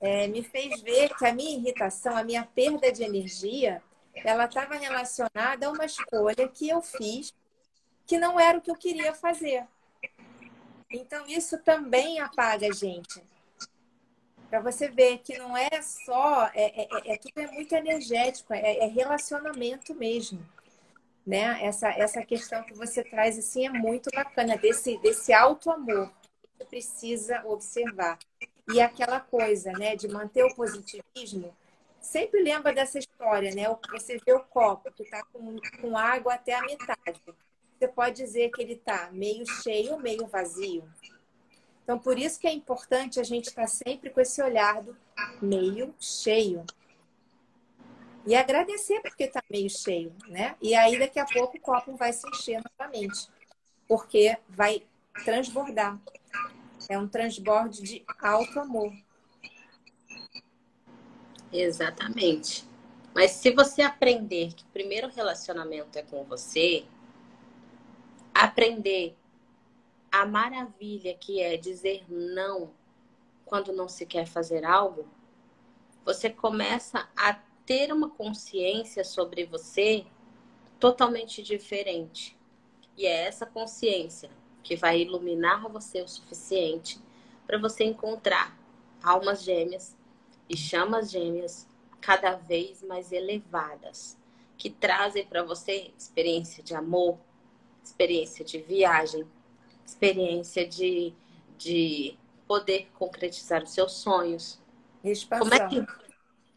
[0.00, 3.82] é, me fez ver que a minha irritação, a minha perda de energia,
[4.14, 7.34] ela estava relacionada a uma escolha que eu fiz
[8.06, 9.64] que não era o que eu queria fazer.
[10.90, 13.22] Então, isso também apaga a gente.
[14.48, 18.52] Para você ver que não é só, é, é, é, é tudo é muito energético,
[18.52, 20.44] é, é, relacionamento mesmo.
[21.26, 21.58] Né?
[21.62, 26.10] Essa, essa questão que você traz assim é muito bacana, desse, desse alto amor
[26.58, 28.18] que precisa observar.
[28.72, 31.54] E aquela coisa, né, de manter o positivismo,
[32.00, 33.64] sempre lembra dessa história, né?
[33.90, 37.20] Você vê o copo que está com, com água até a metade
[37.80, 40.84] você pode dizer que ele está meio cheio, meio vazio.
[41.82, 44.94] Então, por isso que é importante a gente estar tá sempre com esse olhar do
[45.40, 46.62] meio cheio.
[48.26, 50.54] E agradecer porque está meio cheio, né?
[50.60, 53.28] E aí, daqui a pouco, o copo vai se encher novamente.
[53.88, 54.82] Porque vai
[55.24, 55.98] transbordar.
[56.88, 58.92] É um transborde de alto amor.
[61.52, 62.68] Exatamente.
[63.14, 66.84] Mas se você aprender que o primeiro relacionamento é com você,
[68.34, 69.16] aprender
[70.12, 72.72] a maravilha que é dizer não
[73.44, 75.08] quando não se quer fazer algo,
[76.04, 77.38] você começa a
[77.70, 80.04] ter uma consciência sobre você
[80.80, 82.36] totalmente diferente.
[82.96, 84.28] E é essa consciência
[84.60, 86.98] que vai iluminar você o suficiente
[87.46, 88.58] para você encontrar
[89.00, 89.96] almas gêmeas
[90.48, 91.68] e chamas gêmeas
[92.00, 94.18] cada vez mais elevadas,
[94.58, 97.20] que trazem para você experiência de amor,
[97.84, 99.24] experiência de viagem,
[99.86, 101.14] experiência de,
[101.56, 102.18] de
[102.48, 104.58] poder concretizar os seus sonhos.
[105.38, 105.86] Como é, que,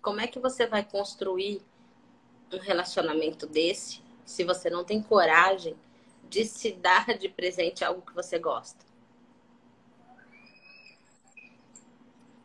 [0.04, 1.62] como é que você vai construir
[2.52, 5.78] um relacionamento desse se você não tem coragem
[6.30, 8.86] de se dar de presente algo que você gosta?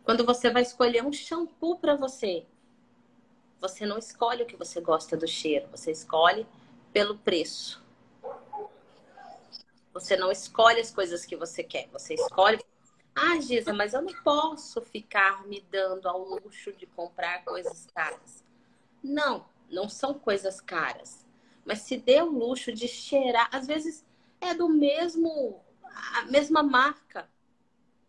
[0.04, 2.46] Quando você vai escolher um shampoo para você,
[3.60, 6.46] você não escolhe o que você gosta do cheiro, você escolhe
[6.92, 7.82] pelo preço.
[9.92, 12.64] Você não escolhe as coisas que você quer, você escolhe.
[13.14, 18.44] Ah, Giza, mas eu não posso ficar me dando ao luxo de comprar coisas caras.
[19.02, 21.26] Não, não são coisas caras.
[21.64, 24.04] Mas se dê o luxo de cheirar, às vezes
[24.40, 25.60] é do mesmo,
[26.14, 27.28] a mesma marca,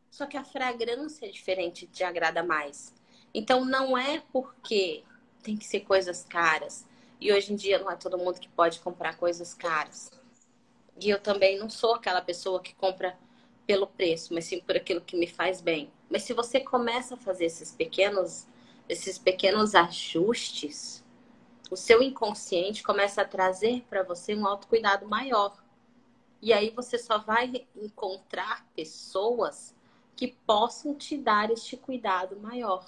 [0.10, 2.94] só que a fragrância é diferente, te agrada mais.
[3.34, 5.04] Então não é porque
[5.44, 6.86] tem que ser coisas caras.
[7.20, 10.12] E hoje em dia não é todo mundo que pode comprar coisas caras.
[11.00, 13.18] E eu também não sou aquela pessoa que compra
[13.70, 15.92] pelo preço, mas sim por aquilo que me faz bem.
[16.10, 18.48] Mas se você começa a fazer esses pequenos,
[18.90, 21.06] esses pequenos ajustes,
[21.70, 25.64] o seu inconsciente começa a trazer para você um autocuidado maior.
[26.42, 29.76] E aí você só vai encontrar pessoas
[30.16, 32.84] que possam te dar este cuidado maior.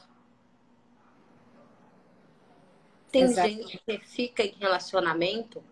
[3.11, 3.47] Tem Exato.
[3.47, 5.63] gente que fica em relacionamento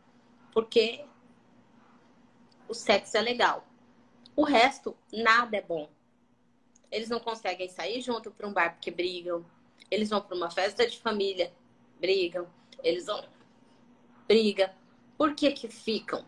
[0.51, 1.03] porque
[2.67, 3.68] o sexo é legal.
[4.39, 5.89] O resto, nada é bom.
[6.89, 9.45] Eles não conseguem sair junto para um bar porque brigam.
[9.91, 11.51] Eles vão para uma festa de família,
[11.99, 12.47] brigam.
[12.81, 13.21] Eles vão
[14.25, 14.73] briga.
[15.17, 16.23] Por que que ficam?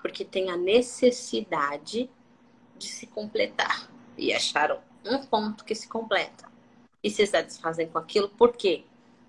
[0.00, 2.08] Porque tem a necessidade
[2.78, 6.48] de se completar e acharam um ponto que se completa
[7.02, 8.28] e se satisfazem com aquilo.
[8.28, 8.84] Por quê?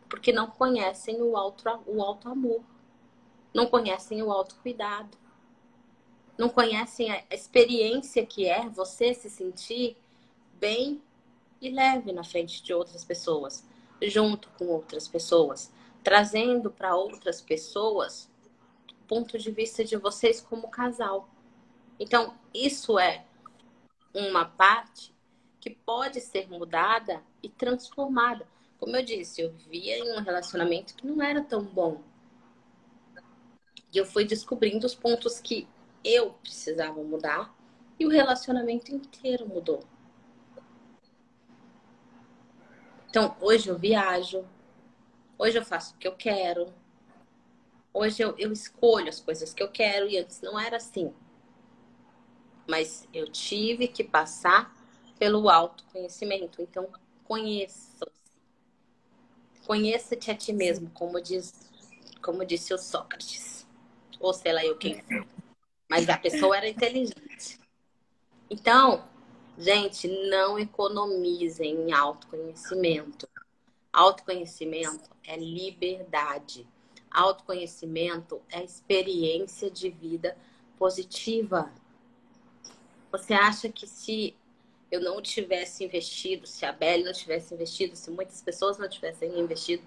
[0.08, 2.62] Porque não conhecem o auto, o auto amor,
[3.56, 5.18] não conhecem o autocuidado,
[6.38, 9.98] não conhecem a experiência que é você se sentir
[10.60, 11.02] bem
[11.60, 13.66] e leve na frente de outras pessoas,
[14.02, 15.72] junto com outras pessoas,
[16.04, 18.30] trazendo para outras pessoas
[18.92, 21.28] o ponto de vista de vocês como casal.
[22.00, 23.26] Então, isso é
[24.14, 25.16] uma parte
[25.60, 28.48] que pode ser mudada e transformada.
[28.80, 32.02] Como eu disse, eu via em um relacionamento que não era tão bom.
[33.92, 35.68] E eu fui descobrindo os pontos que
[36.04, 37.56] eu precisava mudar
[38.00, 39.84] e o relacionamento inteiro mudou.
[43.10, 44.45] Então, hoje eu viajo,
[45.38, 46.74] hoje eu faço o que eu quero,
[47.93, 51.14] hoje eu, eu escolho as coisas que eu quero e antes não era assim
[52.68, 54.76] mas eu tive que passar
[55.18, 56.62] pelo autoconhecimento.
[56.62, 56.89] Então,
[57.24, 58.12] conheça-se.
[59.66, 61.54] Conheça-te a ti mesmo, como, diz,
[62.22, 63.66] como disse o Sócrates.
[64.20, 65.37] Ou sei lá eu quem foi.
[65.90, 67.60] Mas a pessoa era inteligente.
[68.50, 69.08] Então,
[69.58, 73.28] gente, não economizem em autoconhecimento.
[73.92, 76.68] Autoconhecimento é liberdade.
[77.10, 80.38] Autoconhecimento é experiência de vida
[80.78, 81.72] positiva.
[83.12, 84.36] Você acha que se
[84.92, 89.40] eu não tivesse investido, se a Belle não tivesse investido, se muitas pessoas não tivessem
[89.40, 89.84] investido,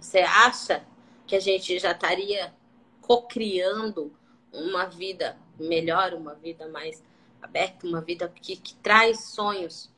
[0.00, 0.84] você acha
[1.26, 2.52] que a gente já estaria
[3.00, 4.12] cocriando
[4.54, 7.02] uma vida melhor, uma vida mais
[7.42, 9.90] aberta, uma vida que, que traz sonhos?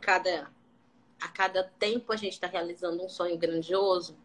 [0.00, 0.50] Cada,
[1.20, 4.16] a cada tempo a gente está realizando um sonho grandioso,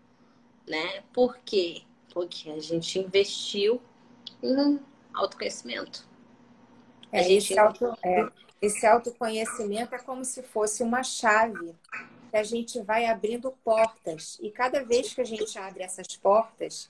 [0.68, 1.04] né?
[1.14, 1.84] Por quê?
[2.14, 3.82] Porque a gente investiu
[4.42, 4.80] em
[5.14, 6.10] autoconhecimento.
[7.12, 8.30] É, esse, auto, é,
[8.62, 11.76] esse autoconhecimento é como se fosse uma chave
[12.30, 14.40] que a gente vai abrindo portas.
[14.42, 16.90] E cada vez que a gente abre essas portas,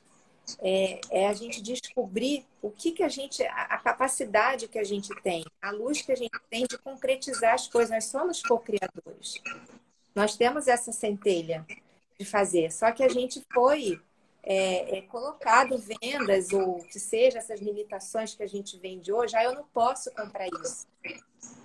[0.59, 5.09] é, é, a gente descobrir o que, que a gente, a, capacidade que a gente
[5.21, 7.91] tem, a luz que a gente tem de concretizar as coisas.
[7.91, 9.41] Nós somos co-criadores.
[10.13, 11.65] Nós temos essa centelha
[12.19, 12.71] de fazer.
[12.71, 13.99] Só que a gente foi
[14.43, 19.43] é, é, colocado vendas ou que seja essas limitações que a gente vende hoje, ah,
[19.43, 20.87] eu não posso comprar isso.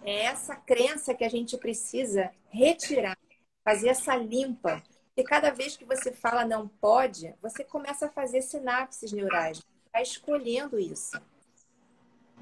[0.04, 3.18] É essa crença que a gente precisa retirar,
[3.64, 4.82] fazer essa limpa.
[5.16, 10.02] E cada vez que você fala não pode, você começa a fazer sinapses neurais, está
[10.02, 11.18] escolhendo isso.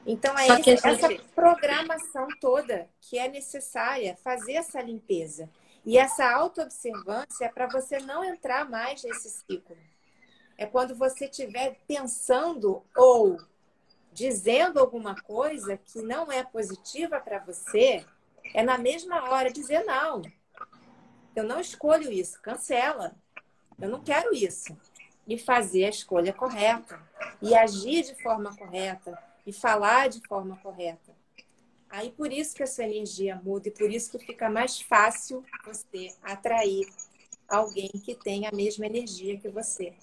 [0.07, 0.87] Então é esse, gente...
[0.87, 5.49] essa programação toda que é necessária fazer essa limpeza.
[5.87, 9.77] E essa autoobservância é para você não entrar mais nesse ciclo.
[10.57, 13.39] É quando você estiver pensando ou
[14.13, 18.05] dizendo alguma coisa que não é positiva para você,
[18.55, 20.23] é na mesma hora dizer não.
[21.35, 23.17] Eu não escolho isso, cancela.
[23.81, 24.77] Eu não quero isso.
[25.27, 27.01] E fazer a escolha correta,
[27.41, 31.13] e agir de forma correta, e falar de forma correta.
[31.89, 35.45] Aí por isso que a sua energia muda e por isso que fica mais fácil
[35.65, 36.87] você atrair
[37.49, 39.95] alguém que tem a mesma energia que você.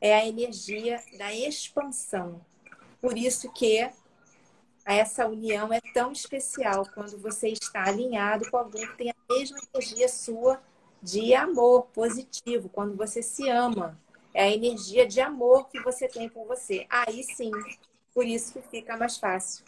[0.00, 2.44] É a energia da expansão.
[3.00, 3.90] Por isso que
[4.84, 9.58] essa união é tão especial quando você está alinhado com alguém que tem a mesma
[9.72, 10.60] energia sua
[11.00, 13.98] de amor positivo, quando você se ama.
[14.34, 16.86] É a energia de amor que você tem por você.
[16.88, 17.50] Aí sim,
[18.14, 19.64] por isso que fica mais fácil.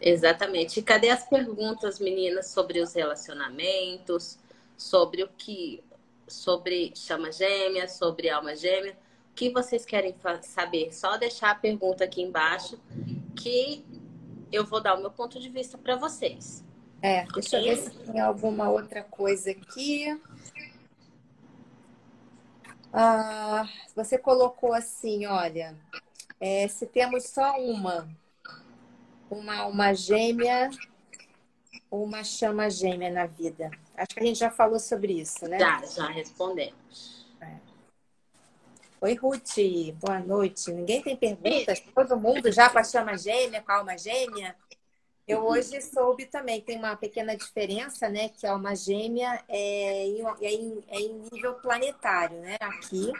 [0.00, 0.80] Exatamente.
[0.80, 4.38] E cadê as perguntas, meninas, sobre os relacionamentos,
[4.76, 5.82] sobre o que,
[6.26, 8.96] sobre chama gêmea, sobre alma gêmea?
[9.34, 10.94] que vocês querem saber?
[10.94, 12.78] Só deixar a pergunta aqui embaixo
[13.34, 13.84] que
[14.52, 16.64] eu vou dar o meu ponto de vista para vocês.
[17.02, 20.18] É, deixa eu ver se tem alguma outra coisa aqui.
[22.92, 25.76] Ah, você colocou assim, olha,
[26.40, 28.08] é, se temos só uma,
[29.28, 30.70] uma alma gêmea
[31.90, 33.70] ou uma chama gêmea na vida.
[33.96, 35.58] Acho que a gente já falou sobre isso, né?
[35.58, 37.23] Já, já respondemos.
[39.04, 39.58] Oi, Ruth,
[40.00, 40.72] boa noite.
[40.72, 41.78] Ninguém tem perguntas?
[41.94, 44.56] Todo mundo já com a chama gêmea, com a alma gêmea?
[45.28, 48.30] Eu hoje soube também tem uma pequena diferença, né?
[48.30, 52.56] Que a alma gêmea é em, é em, é em nível planetário, né?
[52.58, 53.12] Aqui.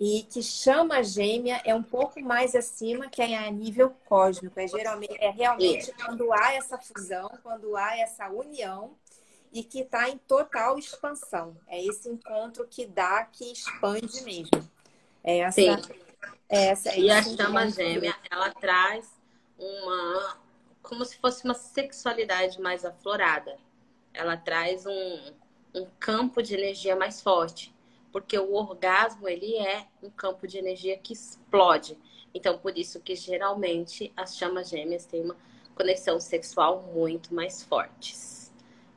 [0.00, 4.58] E que chama gêmea é um pouco mais acima, que é a nível cósmico.
[4.58, 6.04] É, geralmente, é realmente é.
[6.06, 8.96] quando há essa fusão, quando há essa união
[9.52, 11.54] e que está em total expansão.
[11.68, 14.71] É esse encontro que dá, que expande mesmo.
[15.24, 15.76] Essa, Sim.
[16.48, 19.10] Essa, e a chama gêmea, ela traz
[19.58, 20.36] uma.
[20.82, 23.56] como se fosse uma sexualidade mais aflorada.
[24.12, 25.32] Ela traz um,
[25.74, 27.74] um campo de energia mais forte.
[28.10, 31.96] Porque o orgasmo, ele é um campo de energia que explode.
[32.34, 35.36] Então, por isso que geralmente as chamas gêmeas têm uma
[35.74, 38.52] conexão sexual muito mais fortes.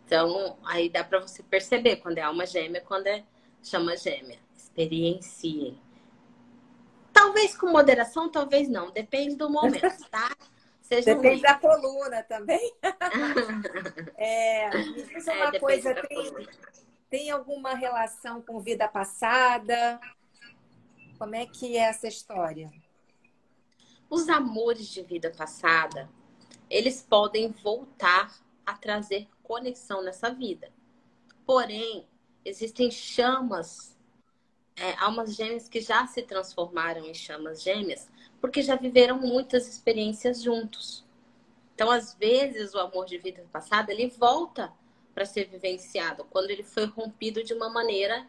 [0.06, 3.24] Então, aí dá para você perceber quando é alma gêmea, quando é
[3.64, 4.38] chama gêmea.
[4.56, 5.80] Experienciem.
[7.26, 8.92] Talvez com moderação, talvez não.
[8.92, 10.30] Depende do momento, tá?
[10.80, 12.72] Seja Depende da coluna também.
[14.16, 16.48] é, me diz uma é, coisa, tem,
[17.10, 20.00] tem alguma relação com vida passada?
[21.18, 22.72] Como é que é essa história?
[24.08, 26.08] Os amores de vida passada,
[26.70, 30.72] eles podem voltar a trazer conexão nessa vida.
[31.44, 32.08] Porém,
[32.46, 33.95] existem chamas
[34.76, 38.08] é, almas gêmeas que já se transformaram em chamas gêmeas
[38.42, 41.04] porque já viveram muitas experiências juntos.
[41.74, 44.72] Então, às vezes, o amor de vida passada ele volta
[45.14, 48.26] para ser vivenciado quando ele foi rompido de uma maneira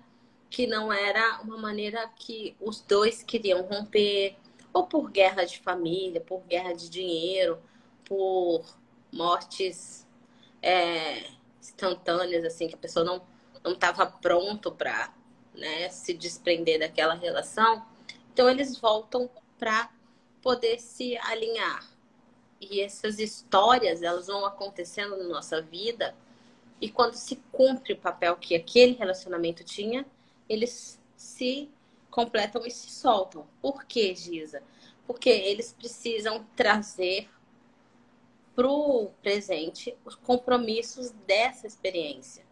[0.49, 4.37] que não era uma maneira que os dois queriam romper,
[4.73, 7.61] ou por guerra de família, por guerra de dinheiro,
[8.05, 8.65] por
[9.13, 10.07] mortes
[10.63, 11.25] é,
[11.61, 13.23] instantâneas, assim, que a pessoa não
[13.63, 15.13] não estava pronto para
[15.57, 17.85] né, se desprender daquela relação,
[18.33, 19.91] então eles voltam para
[20.43, 21.89] poder se alinhar.
[22.61, 26.15] E essas histórias, elas vão acontecendo na nossa vida,
[26.81, 30.07] e quando se cumpre o papel que aquele relacionamento tinha,
[30.49, 31.71] eles se
[32.11, 33.47] completam e se soltam.
[33.61, 34.63] Por que, Giza?
[35.07, 37.29] Porque eles precisam trazer
[38.55, 42.45] para o presente os compromissos dessa experiência,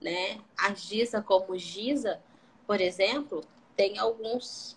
[0.00, 0.38] né?
[0.56, 2.20] A Giza como Giza,
[2.66, 3.44] por exemplo,
[3.76, 4.76] tem alguns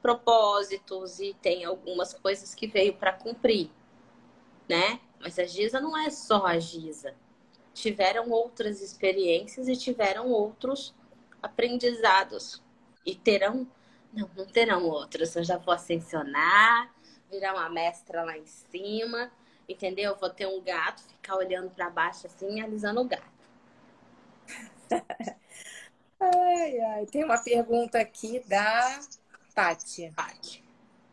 [0.00, 3.70] propósitos e tem algumas coisas que veio para cumprir,
[4.68, 5.00] né?
[5.20, 7.14] Mas a Giza não é só a Giza.
[7.74, 10.94] Tiveram outras experiências e tiveram outros
[11.42, 12.62] aprendizados.
[13.04, 13.66] E terão,
[14.12, 15.34] não, não terão outros.
[15.36, 16.94] Eu já vou ascensionar,
[17.30, 19.30] virar uma mestra lá em cima,
[19.68, 20.12] entendeu?
[20.12, 23.36] Eu vou ter um gato, ficar olhando para baixo assim, alisando o gato.
[26.20, 27.06] Ai, ai.
[27.06, 29.00] Tem uma pergunta aqui da
[29.54, 30.12] Tati.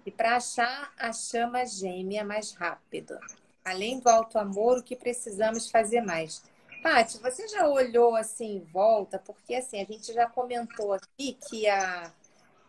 [0.06, 3.18] E para achar a chama gêmea mais rápido,
[3.64, 6.44] além do alto amor, o que precisamos fazer mais?
[6.82, 9.18] Tati, você já olhou assim em volta?
[9.20, 12.12] Porque assim, a gente já comentou aqui que a,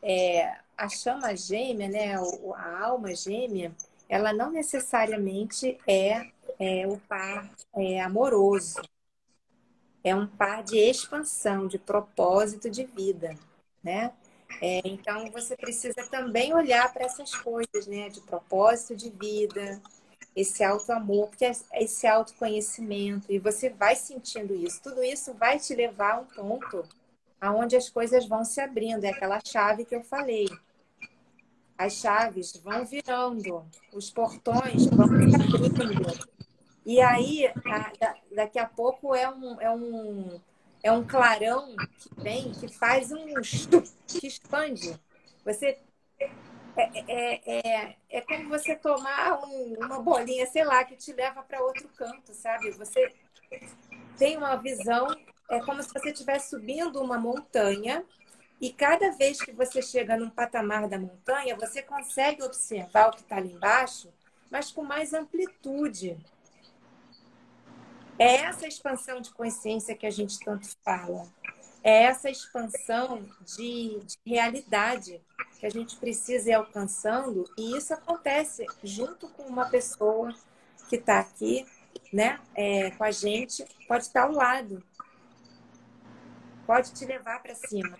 [0.02, 3.74] é, a chama gêmea, né, a alma gêmea,
[4.08, 8.80] ela não necessariamente é, é o par é, amoroso.
[10.04, 13.34] É um par de expansão, de propósito de vida,
[13.82, 14.12] né?
[14.60, 18.10] É, então você precisa também olhar para essas coisas, né?
[18.10, 19.80] De propósito de vida,
[20.36, 24.82] esse auto amor, porque esse autoconhecimento e você vai sentindo isso.
[24.82, 26.84] Tudo isso vai te levar a um ponto
[27.40, 30.48] aonde as coisas vão se abrindo, é aquela chave que eu falei.
[31.76, 36.33] As chaves vão virando, os portões vão se abrindo.
[36.84, 37.50] E aí,
[38.34, 40.40] daqui a pouco é um, é um,
[40.82, 43.24] é um clarão que vem, que faz um
[44.06, 45.00] que expande.
[45.44, 45.78] Você
[46.76, 51.42] é, é, é, é como você tomar um, uma bolinha, sei lá, que te leva
[51.42, 52.70] para outro canto, sabe?
[52.72, 53.12] Você
[54.18, 55.06] tem uma visão,
[55.50, 58.04] é como se você estivesse subindo uma montanha
[58.60, 63.22] e cada vez que você chega num patamar da montanha, você consegue observar o que
[63.22, 64.12] está ali embaixo,
[64.50, 66.18] mas com mais amplitude.
[68.18, 71.26] É essa expansão de consciência que a gente tanto fala.
[71.82, 75.20] É essa expansão de, de realidade
[75.58, 80.34] que a gente precisa ir alcançando, e isso acontece junto com uma pessoa
[80.88, 81.66] que está aqui,
[82.12, 84.82] né, é, com a gente, pode estar ao lado,
[86.66, 87.98] pode te levar para cima.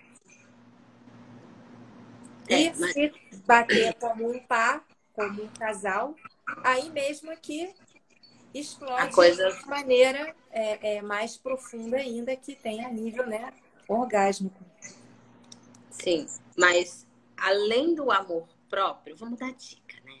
[2.47, 3.13] É, e se
[3.45, 6.15] bater como um par, como um casal,
[6.63, 7.73] aí mesmo que
[8.59, 9.51] explode coisa...
[9.51, 13.53] de maneira é, é, mais profunda ainda, que tem a nível né,
[13.87, 14.63] orgásmico.
[15.89, 16.25] Sim,
[16.57, 20.19] mas além do amor próprio, vamos dar dica, né?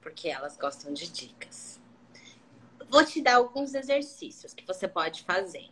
[0.00, 1.80] Porque elas gostam de dicas.
[2.88, 5.68] Vou te dar alguns exercícios que você pode fazer.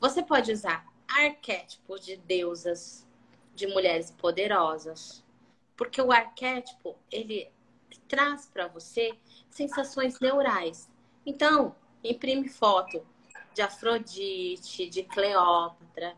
[0.00, 3.06] Você pode usar arquétipos de deusas
[3.54, 5.24] de mulheres poderosas.
[5.76, 7.50] Porque o arquétipo, ele
[8.08, 9.16] traz para você
[9.50, 10.88] sensações neurais.
[11.24, 13.04] Então, imprime foto
[13.52, 16.14] de Afrodite, de Cleópatra,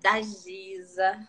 [0.00, 1.26] da Giza.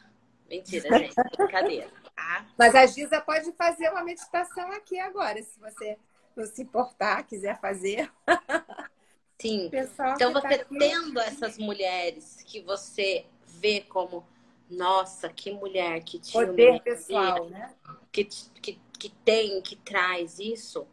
[0.50, 1.90] Mentira, gente, brincadeira.
[2.16, 2.46] Tá?
[2.58, 5.98] Mas a Giza pode fazer uma meditação aqui agora, se você
[6.36, 8.12] não se importar, quiser fazer.
[9.40, 9.70] Sim.
[9.74, 14.26] Então, tá você tá tendo essas mulheres que você vê como
[14.70, 17.74] nossa, que mulher que tinha poder pessoal, né?
[18.12, 20.88] Que, que, que tem, que traz isso.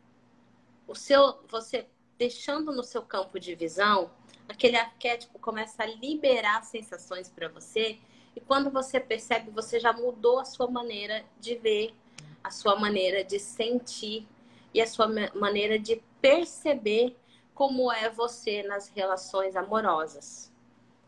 [0.87, 1.87] O seu, você
[2.19, 4.11] deixando no seu campo de visão,
[4.49, 7.99] aquele arquétipo começa a liberar sensações para você
[8.35, 11.95] e quando você percebe, você já mudou a sua maneira de ver,
[12.43, 14.27] a sua maneira de sentir
[14.73, 17.17] e a sua maneira de perceber
[17.55, 20.53] como é você nas relações amorosas.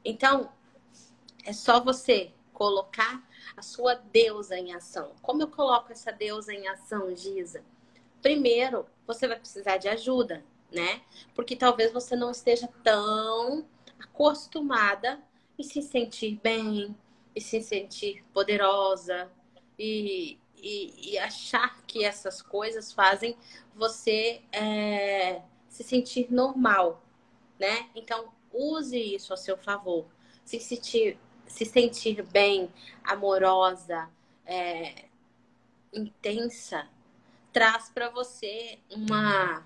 [0.04, 0.50] Então,
[1.44, 3.22] é só você colocar
[3.56, 5.12] a sua deusa em ação.
[5.22, 7.64] Como eu coloco essa deusa em ação, Giza?
[8.20, 11.02] Primeiro, você vai precisar de ajuda, né?
[11.34, 13.66] Porque talvez você não esteja tão
[13.98, 15.20] acostumada
[15.58, 16.96] e se sentir bem,
[17.34, 19.30] e se sentir poderosa,
[19.78, 23.36] e, e, e achar que essas coisas fazem
[23.74, 27.02] você é, se sentir normal,
[27.58, 27.88] né?
[27.94, 30.06] Então, use isso a seu favor.
[30.44, 31.18] Se sentir
[31.52, 32.72] se sentir bem,
[33.04, 34.08] amorosa,
[34.46, 35.04] é,
[35.92, 36.88] intensa,
[37.52, 39.62] traz para você uma,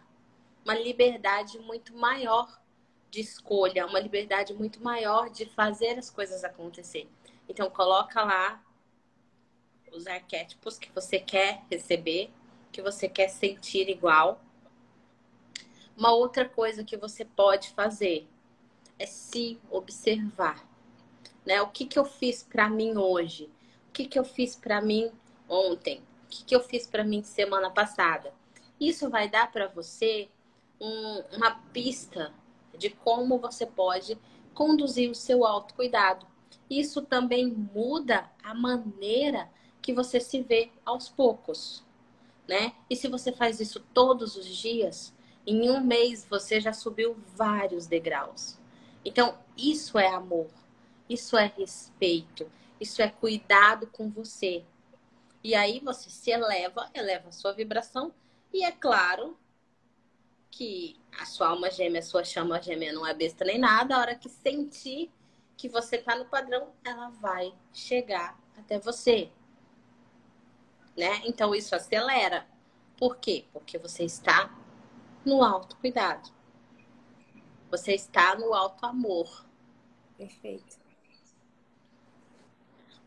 [0.65, 2.61] uma liberdade muito maior
[3.09, 7.09] de escolha, uma liberdade muito maior de fazer as coisas acontecer.
[7.49, 8.61] Então coloca lá
[9.93, 12.33] os arquétipos que você quer receber,
[12.73, 14.41] que você quer sentir igual.
[15.97, 18.29] Uma outra coisa que você pode fazer
[18.99, 20.66] é se observar
[21.47, 21.63] né?
[21.63, 23.45] O que, que eu fiz para mim hoje?
[23.89, 25.11] O que, que eu fiz para mim
[25.49, 26.03] ontem?
[26.25, 28.35] O que, que eu fiz para mim semana passada?
[28.79, 30.29] Isso vai dar para você
[30.81, 32.35] um, uma pista
[32.77, 34.19] de como você pode
[34.53, 36.27] conduzir o seu autocuidado.
[36.69, 39.49] Isso também muda a maneira
[39.81, 41.85] que você se vê aos poucos,
[42.49, 42.73] né?
[42.91, 45.15] E se você faz isso todos os dias,
[45.47, 48.59] em um mês você já subiu vários degraus.
[49.05, 50.49] Então, isso é amor.
[51.09, 52.51] Isso é respeito.
[52.81, 54.65] Isso é cuidado com você.
[55.43, 58.13] E aí você se eleva, eleva a sua vibração.
[58.53, 59.39] E é claro
[60.51, 63.95] que a sua alma gêmea, a sua chama gêmea não é besta nem nada.
[63.95, 65.11] A hora que sentir
[65.57, 69.31] que você está no padrão, ela vai chegar até você.
[70.97, 71.23] Né?
[71.25, 72.47] Então isso acelera.
[72.97, 73.45] Por quê?
[73.53, 74.51] Porque você está
[75.25, 76.31] no autocuidado.
[77.71, 79.47] Você está no alto amor.
[80.17, 80.86] Perfeito.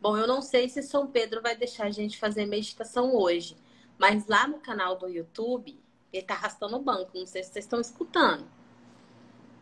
[0.02, 3.58] Bom, eu não sei se São Pedro vai deixar a gente fazer meditação hoje,
[3.98, 5.78] mas lá no canal do YouTube,
[6.12, 7.12] ele tá arrastando o banco.
[7.18, 8.48] Não sei se vocês estão escutando.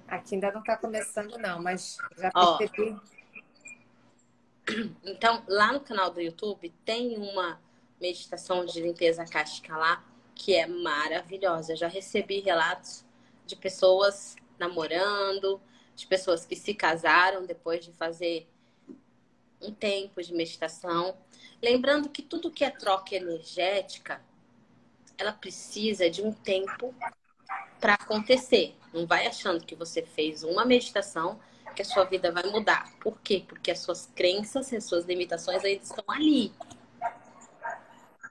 [0.07, 2.95] Aqui ainda não está começando, não, mas já percebi.
[5.01, 7.57] Então, lá no canal do YouTube tem uma
[8.01, 10.03] meditação de limpeza cástica lá
[10.35, 11.71] que é maravilhosa.
[11.71, 13.05] Eu já recebi relatos
[13.45, 15.61] de pessoas namorando,
[15.95, 18.45] de pessoas que se casaram depois de fazer
[19.61, 21.17] um tempo de meditação.
[21.61, 24.21] Lembrando que tudo que é troca energética,
[25.17, 26.93] ela precisa de um tempo
[27.79, 28.75] para acontecer.
[28.93, 31.39] Não vai achando que você fez uma meditação
[31.75, 32.91] que a sua vida vai mudar.
[32.99, 33.43] Por quê?
[33.47, 36.51] Porque as suas crenças e as suas limitações ainda estão ali.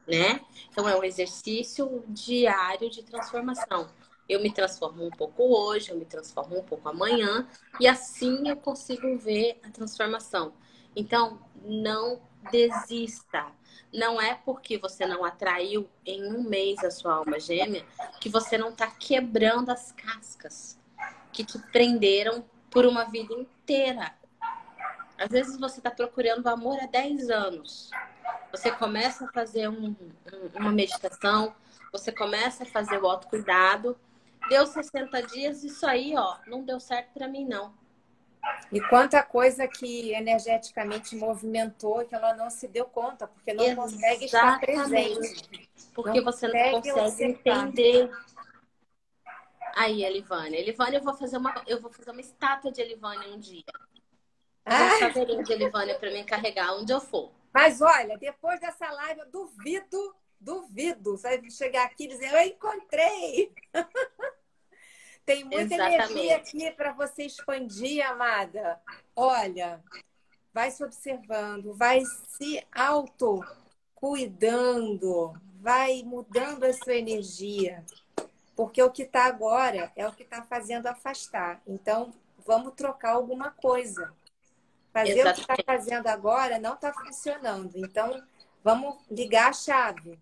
[0.06, 0.40] Né?
[0.70, 3.88] Então é um exercício diário de transformação.
[4.28, 7.48] Eu me transformo um pouco hoje, eu me transformo um pouco amanhã,
[7.78, 10.52] e assim eu consigo ver a transformação.
[10.96, 12.20] Então, não
[12.50, 13.46] desista.
[13.92, 17.84] Não é porque você não atraiu em um mês a sua alma gêmea
[18.20, 20.78] que você não está quebrando as cascas
[21.32, 24.12] que te prenderam por uma vida inteira.
[25.18, 27.90] Às vezes você está procurando amor há 10 anos.
[28.50, 29.96] Você começa a fazer um, um,
[30.54, 31.54] uma meditação,
[31.92, 33.96] você começa a fazer o autocuidado.
[34.48, 37.72] Deu 60 dias, isso aí, ó, não deu certo para mim, não.
[38.72, 43.94] E quanta coisa que energeticamente movimentou que ela não se deu conta, porque não Exatamente.
[43.94, 45.70] consegue estar presente.
[45.94, 48.10] Porque não você não consegue entender.
[49.76, 50.58] Aí, Elivânia.
[50.58, 53.62] Elivânia, eu vou fazer uma, eu vou fazer uma estátua de Elivânia um dia.
[54.64, 54.86] Ah.
[54.86, 57.30] Um chaveirinho de Elivânia para me encarregar onde eu for.
[57.52, 61.16] Mas olha, depois dessa live, eu duvido, duvido.
[61.16, 63.52] Você vai chegar aqui e dizer, eu encontrei.
[65.26, 66.12] Tem muita Exatamente.
[66.12, 68.80] energia aqui para você expandir, amada.
[69.16, 69.82] Olha,
[70.54, 73.44] vai se observando, vai se auto
[73.92, 77.84] cuidando, vai mudando a sua energia.
[78.54, 81.60] Porque o que está agora é o que está fazendo afastar.
[81.66, 82.14] Então,
[82.46, 84.14] vamos trocar alguma coisa.
[84.92, 85.42] Fazer Exatamente.
[85.42, 87.72] o que está fazendo agora não está funcionando.
[87.74, 88.22] Então,
[88.62, 90.16] vamos ligar a chave.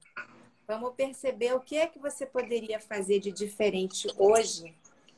[0.67, 4.75] Vamos perceber o que é que você poderia fazer de diferente hoje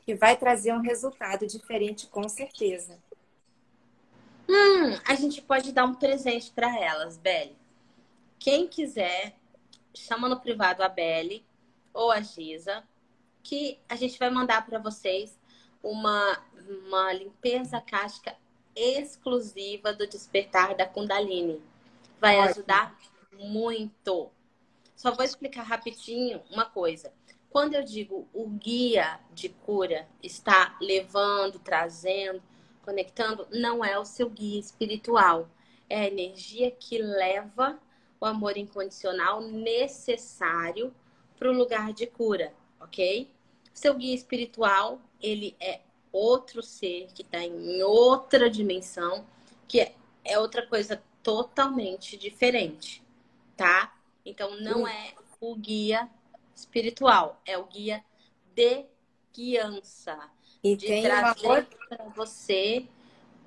[0.07, 2.97] que vai trazer um resultado diferente, com certeza.
[4.47, 7.57] Hum, a gente pode dar um presente para elas, Belle.
[8.39, 9.35] Quem quiser,
[9.93, 11.45] chama no privado a Belle
[11.93, 12.85] ou a Giza,
[13.43, 15.37] que a gente vai mandar para vocês
[15.83, 16.41] uma,
[16.85, 18.33] uma limpeza casca
[18.73, 21.61] exclusiva do despertar da Kundalini.
[22.17, 22.51] Vai Ótimo.
[22.51, 22.97] ajudar
[23.33, 24.31] muito.
[24.95, 27.11] Só vou explicar rapidinho uma coisa.
[27.57, 32.39] Quando eu digo o guia de cura está levando, trazendo,
[32.83, 35.49] conectando, não é o seu guia espiritual.
[35.89, 37.79] É a energia que leva
[38.21, 40.93] o amor incondicional necessário
[41.35, 43.27] para o lugar de cura, ok?
[43.73, 45.79] Seu guia espiritual, ele é
[46.11, 49.25] outro ser que está em outra dimensão,
[49.67, 53.01] que é, outra coisa totalmente diferente,
[53.55, 53.97] tá?
[54.23, 54.87] Então não hum.
[54.87, 56.07] é o guia
[56.57, 58.03] espiritual, é o guia
[58.53, 58.85] de
[59.33, 60.17] guiança.
[60.63, 62.87] E de trazer para você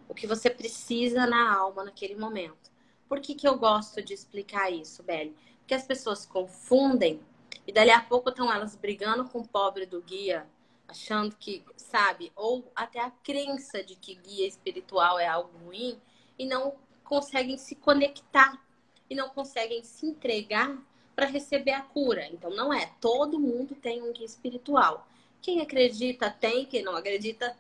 [0.09, 2.71] o que você precisa na alma naquele momento.
[3.09, 5.37] Por que, que eu gosto de explicar isso, Beli?
[5.59, 7.21] Porque as pessoas confundem
[7.67, 10.47] e dali a pouco estão elas brigando com o pobre do guia,
[10.87, 16.01] achando que, sabe, ou até a crença de que guia espiritual é algo ruim
[16.39, 18.65] e não conseguem se conectar
[19.09, 20.81] e não conseguem se entregar
[21.21, 22.27] para receber a cura.
[22.33, 22.91] Então, não é.
[22.99, 25.07] Todo mundo tem um guia espiritual.
[25.43, 27.55] Quem acredita tem, quem não acredita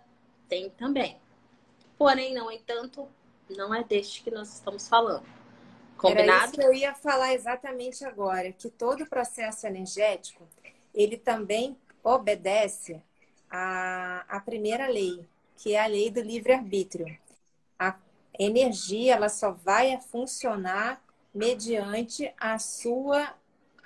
[0.48, 1.18] tem também.
[1.98, 3.06] Porém, não entanto,
[3.50, 5.26] não é deste que nós estamos falando.
[5.98, 6.30] Combinado?
[6.30, 10.48] Era isso que eu ia falar exatamente agora, que todo processo energético,
[10.94, 13.02] ele também obedece
[13.50, 15.22] à, à primeira lei,
[15.58, 17.14] que é a lei do livre-arbítrio.
[17.78, 17.94] A
[18.38, 21.02] energia, ela só vai funcionar
[21.34, 23.38] mediante a sua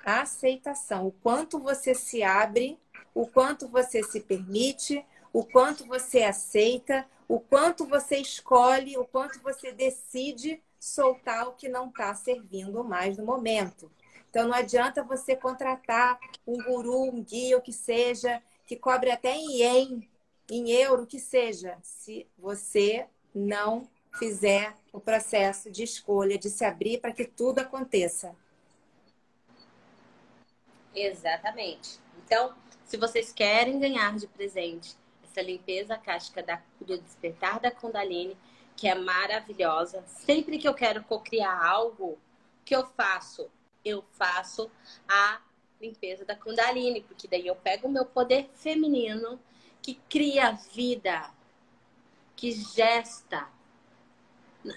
[0.04, 2.78] a aceitação, o quanto você se abre,
[3.14, 9.40] o quanto você se permite, o quanto você aceita, o quanto você escolhe, o quanto
[9.40, 13.90] você decide soltar o que não está servindo mais no momento.
[14.28, 19.34] Então não adianta você contratar um guru, um guia, o que seja, que cobre até
[19.34, 20.08] em ien,
[20.50, 23.88] em euro, que seja, se você não
[24.18, 28.36] fizer o processo de escolha, de se abrir para que tudo aconteça.
[30.94, 31.98] Exatamente.
[32.24, 38.36] Então, se vocês querem ganhar de presente essa limpeza cástica da, do despertar da Kundalini,
[38.76, 42.18] que é maravilhosa, sempre que eu quero cocriar algo,
[42.64, 43.50] que eu faço?
[43.84, 44.70] Eu faço
[45.08, 45.40] a
[45.80, 49.40] limpeza da Kundalini, porque daí eu pego o meu poder feminino
[49.82, 51.30] que cria vida,
[52.34, 53.48] que gesta.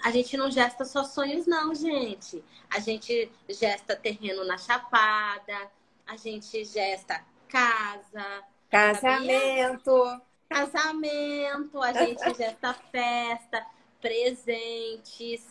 [0.04, 2.44] A gente não gesta só sonhos, não, gente.
[2.68, 5.70] A gente gesta terreno na Chapada,
[6.08, 8.44] a gente gesta casa.
[8.70, 10.04] Casamento.
[10.04, 10.22] Sabia?
[10.48, 13.66] Casamento, a gente gesta festa,
[14.00, 15.46] presentes.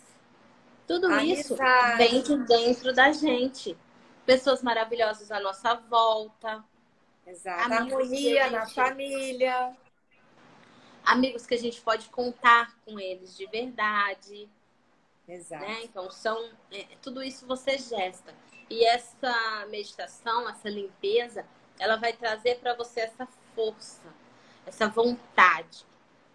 [0.88, 1.40] Tudo Amizade.
[1.40, 1.56] isso
[1.98, 3.78] vem de dentro da gente.
[4.26, 6.64] Pessoas maravilhosas à nossa volta.
[7.26, 7.72] Exato.
[7.72, 9.78] Harmonia na família.
[11.06, 14.50] Amigos que a gente pode contar com eles de verdade.
[15.28, 15.64] Exato.
[15.64, 15.84] Né?
[15.84, 18.34] Então, são, é, tudo isso você gesta.
[18.70, 21.46] E essa meditação, essa limpeza,
[21.80, 24.14] ela vai trazer para você essa força,
[24.66, 25.86] essa vontade,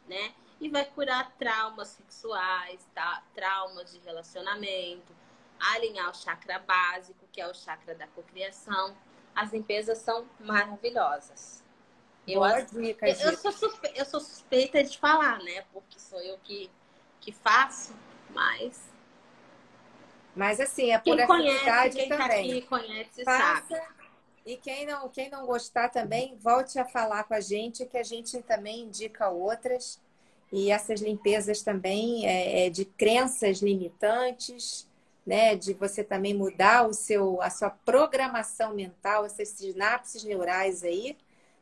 [0.06, 0.34] né?
[0.60, 3.22] E vai curar traumas sexuais, tá?
[3.34, 5.12] traumas de relacionamento,
[5.58, 8.96] alinhar o chakra básico, que é o chakra da cocriação.
[9.34, 11.62] As limpezas são maravilhosas.
[12.26, 12.40] Eu,
[12.72, 15.62] dica, eu, sou suspeita, eu sou suspeita de falar, né?
[15.72, 16.70] Porque sou eu que,
[17.20, 17.94] que faço,
[18.30, 18.91] mas.
[20.34, 22.28] Mas assim, é por quem conhece, quem também.
[22.28, 24.02] Tá aqui conhece, Faça, sabe.
[24.44, 28.02] E quem não, quem não gostar também, volte a falar com a gente, que a
[28.02, 30.00] gente também indica outras.
[30.50, 34.88] E essas limpezas também é, é de crenças limitantes,
[35.24, 35.54] né?
[35.54, 41.16] De você também mudar o seu, a sua programação mental, essas sinapses neurais aí,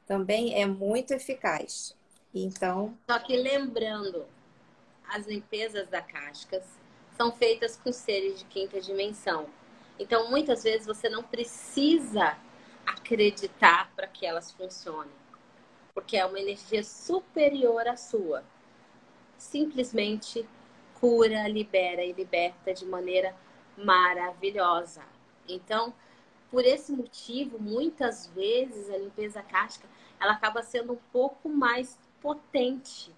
[0.07, 1.95] também é muito eficaz.
[2.35, 2.97] Então.
[3.09, 4.25] Só que lembrando,
[5.09, 6.65] as limpezas da cascas
[7.21, 9.47] são feitas com seres de quinta dimensão.
[9.99, 12.35] Então, muitas vezes você não precisa
[12.87, 15.13] acreditar para que elas funcionem,
[15.93, 18.43] porque é uma energia superior à sua.
[19.37, 20.49] Simplesmente
[20.99, 23.37] cura, libera e liberta de maneira
[23.77, 25.03] maravilhosa.
[25.47, 25.93] Então,
[26.51, 29.87] por esse motivo, muitas vezes a limpeza casca
[30.19, 33.15] ela acaba sendo um pouco mais potente,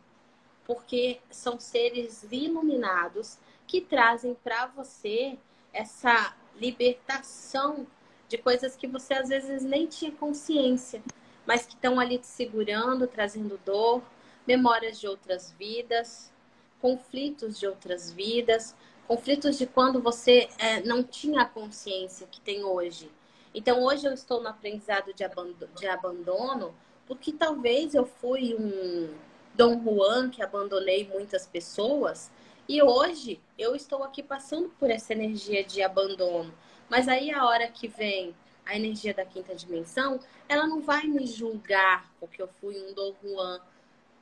[0.67, 5.39] porque são seres iluminados que trazem para você
[5.73, 7.87] essa libertação
[8.29, 11.03] de coisas que você às vezes nem tinha consciência,
[11.47, 14.03] mas que estão ali te segurando, trazendo dor,
[14.47, 16.33] memórias de outras vidas,
[16.81, 18.75] conflitos de outras vidas,
[19.07, 23.11] conflitos de quando você é, não tinha a consciência que tem hoje.
[23.55, 26.75] Então hoje eu estou no aprendizado de abandono, de abandono
[27.07, 29.13] porque talvez eu fui um
[29.55, 32.31] Dom Juan que abandonei muitas pessoas
[32.69, 36.53] e hoje eu estou aqui passando por essa energia de abandono.
[36.89, 38.35] Mas aí a hora que vem
[38.65, 43.15] a energia da quinta dimensão, ela não vai me julgar porque eu fui um Dom
[43.23, 43.61] Juan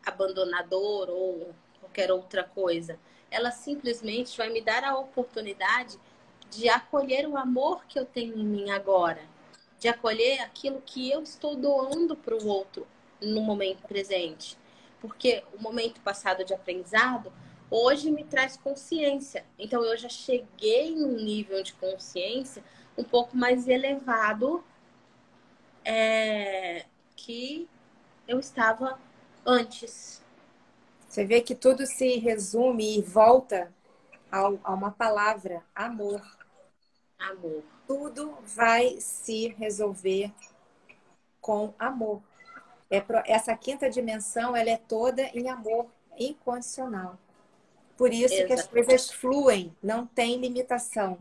[0.05, 2.99] abandonador ou qualquer outra coisa.
[3.31, 5.99] Ela simplesmente vai me dar a oportunidade
[6.51, 9.23] de acolher o amor que eu tenho em mim agora,
[9.79, 12.87] de acolher aquilo que eu estou doando para o outro
[13.21, 14.59] no momento presente.
[15.01, 17.33] Porque o momento passado de aprendizado
[17.71, 19.45] hoje me traz consciência.
[19.59, 22.63] Então eu já cheguei em um nível de consciência
[22.97, 24.63] um pouco mais elevado
[25.85, 26.85] é,
[27.17, 27.69] que
[28.27, 28.99] eu estava
[29.47, 30.23] antes.
[31.09, 33.73] Você vê que tudo se resume e volta
[34.31, 36.21] ao, a uma palavra: amor.
[37.19, 37.63] Amor.
[37.87, 40.33] Tudo vai se resolver
[41.41, 42.23] com amor.
[42.91, 45.87] É, essa quinta dimensão ela é toda em amor
[46.19, 47.19] incondicional.
[48.01, 51.19] Por isso que as coisas fluem, não tem limitação.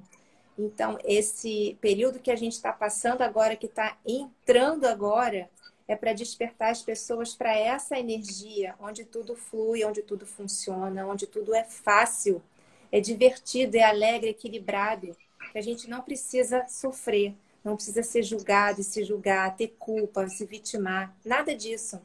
[0.58, 5.50] Então, esse período que a gente está passando agora, que está entrando agora,
[5.90, 11.28] é para despertar as pessoas para essa energia, onde tudo flui, onde tudo funciona, onde
[11.28, 12.42] tudo é fácil,
[12.90, 15.18] é divertido, é alegre, equilibrado.
[15.52, 20.30] Que a gente não precisa sofrer, não precisa ser julgado e se julgar, ter culpa,
[20.30, 22.00] se vitimar, nada disso.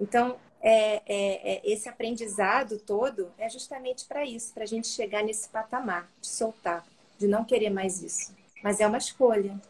[0.00, 5.22] Então, é, é, é, esse aprendizado todo é justamente para isso, para a gente chegar
[5.22, 6.82] nesse patamar de soltar,
[7.18, 8.34] de não querer mais isso.
[8.62, 9.60] Mas é uma escolha.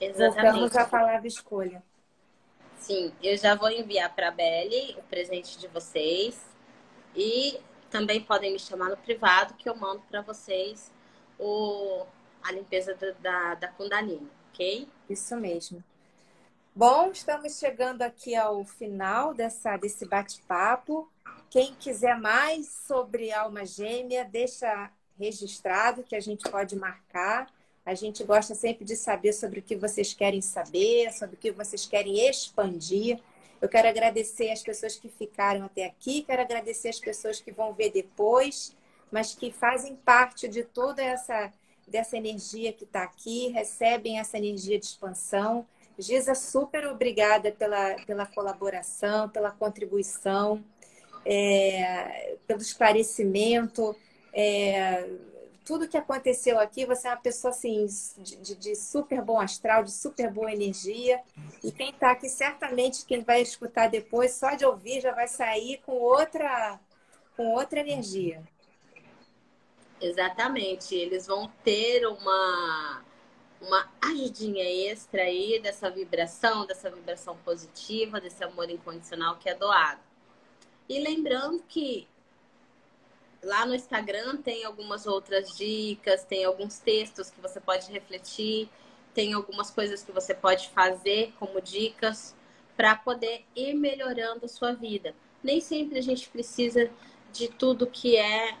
[0.00, 0.42] Exatamente.
[0.42, 1.82] Voltamos à palavra escolha.
[2.78, 6.40] Sim, eu já vou enviar para a Belle o presente de vocês
[7.14, 7.60] e
[7.90, 10.90] também podem me chamar no privado que eu mando para vocês
[11.38, 12.06] o,
[12.42, 14.88] a limpeza da, da, da Kundalini, ok?
[15.10, 15.84] Isso mesmo.
[16.78, 21.10] Bom, estamos chegando aqui ao final dessa, desse bate-papo.
[21.50, 27.52] Quem quiser mais sobre alma gêmea, deixa registrado que a gente pode marcar.
[27.84, 31.50] A gente gosta sempre de saber sobre o que vocês querem saber, sobre o que
[31.50, 33.18] vocês querem expandir.
[33.60, 37.72] Eu quero agradecer as pessoas que ficaram até aqui, quero agradecer as pessoas que vão
[37.74, 38.72] ver depois,
[39.10, 41.52] mas que fazem parte de toda essa
[41.88, 45.66] dessa energia que está aqui, recebem essa energia de expansão
[45.98, 50.64] Giza, super obrigada pela, pela colaboração, pela contribuição,
[51.24, 53.96] é, pelo esclarecimento.
[54.32, 55.08] É,
[55.64, 57.84] tudo que aconteceu aqui, você é uma pessoa assim,
[58.16, 61.20] de, de, super bom astral, de super boa energia.
[61.62, 65.82] E quem está aqui, certamente, quem vai escutar depois, só de ouvir, já vai sair
[65.84, 66.78] com outra,
[67.36, 68.40] com outra energia.
[70.00, 70.94] Exatamente.
[70.94, 73.04] Eles vão ter uma
[73.60, 80.00] uma ajudinha extra aí dessa vibração, dessa vibração positiva, desse amor incondicional que é doado.
[80.88, 82.06] E lembrando que
[83.42, 88.68] lá no Instagram tem algumas outras dicas, tem alguns textos que você pode refletir,
[89.14, 92.34] tem algumas coisas que você pode fazer como dicas
[92.76, 95.14] para poder ir melhorando a sua vida.
[95.42, 96.90] Nem sempre a gente precisa
[97.32, 98.56] de tudo que é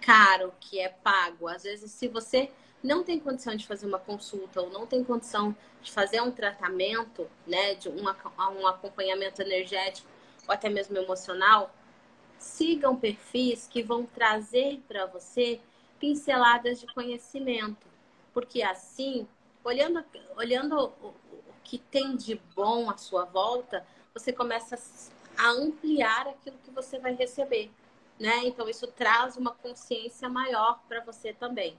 [0.00, 1.48] caro, que é pago.
[1.48, 2.50] Às vezes, se você
[2.82, 7.28] não tem condição de fazer uma consulta ou não tem condição de fazer um tratamento,
[7.46, 10.08] né, de um, um acompanhamento energético
[10.46, 11.74] ou até mesmo emocional,
[12.38, 15.60] sigam perfis que vão trazer para você
[15.98, 17.86] pinceladas de conhecimento.
[18.32, 19.26] Porque assim,
[19.64, 20.04] olhando,
[20.36, 21.14] olhando o,
[21.64, 24.78] que tem de bom à sua volta, você começa
[25.36, 27.70] a ampliar aquilo que você vai receber.
[28.18, 28.44] Né?
[28.44, 31.76] Então, isso traz uma consciência maior para você também.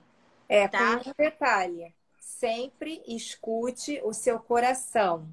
[0.47, 0.99] É, tá?
[0.99, 1.93] com um detalhe.
[2.19, 5.27] Sempre escute o seu coração.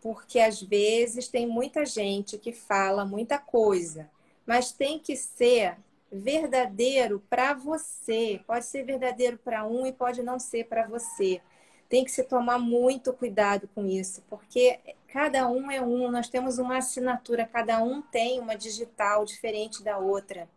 [0.00, 4.10] Porque às vezes tem muita gente que fala muita coisa,
[4.46, 5.78] mas tem que ser
[6.12, 8.40] verdadeiro para você.
[8.46, 11.40] Pode ser verdadeiro para um e pode não ser para você.
[11.88, 16.58] Tem que se tomar muito cuidado com isso, porque cada um é um, nós temos
[16.58, 20.48] uma assinatura, cada um tem uma digital diferente da outra.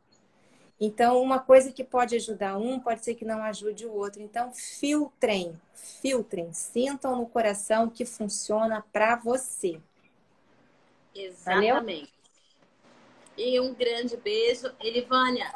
[0.80, 4.22] Então, uma coisa que pode ajudar um, pode ser que não ajude o outro.
[4.22, 9.82] Então, filtrem, filtrem, sintam no coração que funciona para você.
[11.16, 11.74] Exatamente.
[11.74, 12.08] Valeu?
[13.38, 14.72] E um grande beijo.
[14.80, 15.52] Elivânia,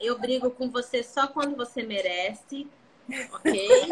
[0.00, 2.68] eu brigo com você só quando você merece,
[3.32, 3.88] ok?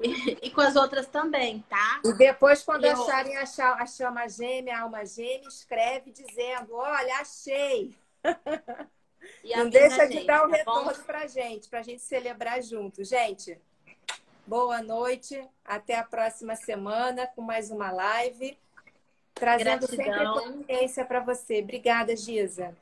[0.00, 2.00] e, e, com as outras também, tá?
[2.04, 2.92] E depois, quando eu...
[2.92, 7.94] acharem a, a chama gêmea, a alma gêmea, escreve dizendo: Olha, achei.
[9.56, 12.62] Não deixa de gente, dar o um tá retorno para gente, para a gente celebrar
[12.62, 13.04] junto.
[13.04, 13.58] Gente,
[14.46, 15.42] boa noite.
[15.64, 18.58] Até a próxima semana com mais uma live.
[19.34, 20.34] Trazendo Gratidão.
[20.36, 21.60] sempre consciência para você.
[21.60, 22.76] Obrigada, Giza.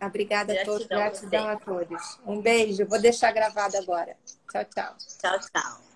[0.00, 0.86] Obrigada a todos.
[0.86, 2.20] Gratidão a todos.
[2.26, 2.86] Um beijo.
[2.86, 4.16] Vou deixar gravado agora.
[4.50, 4.96] Tchau, tchau.
[5.20, 5.93] Tchau, tchau.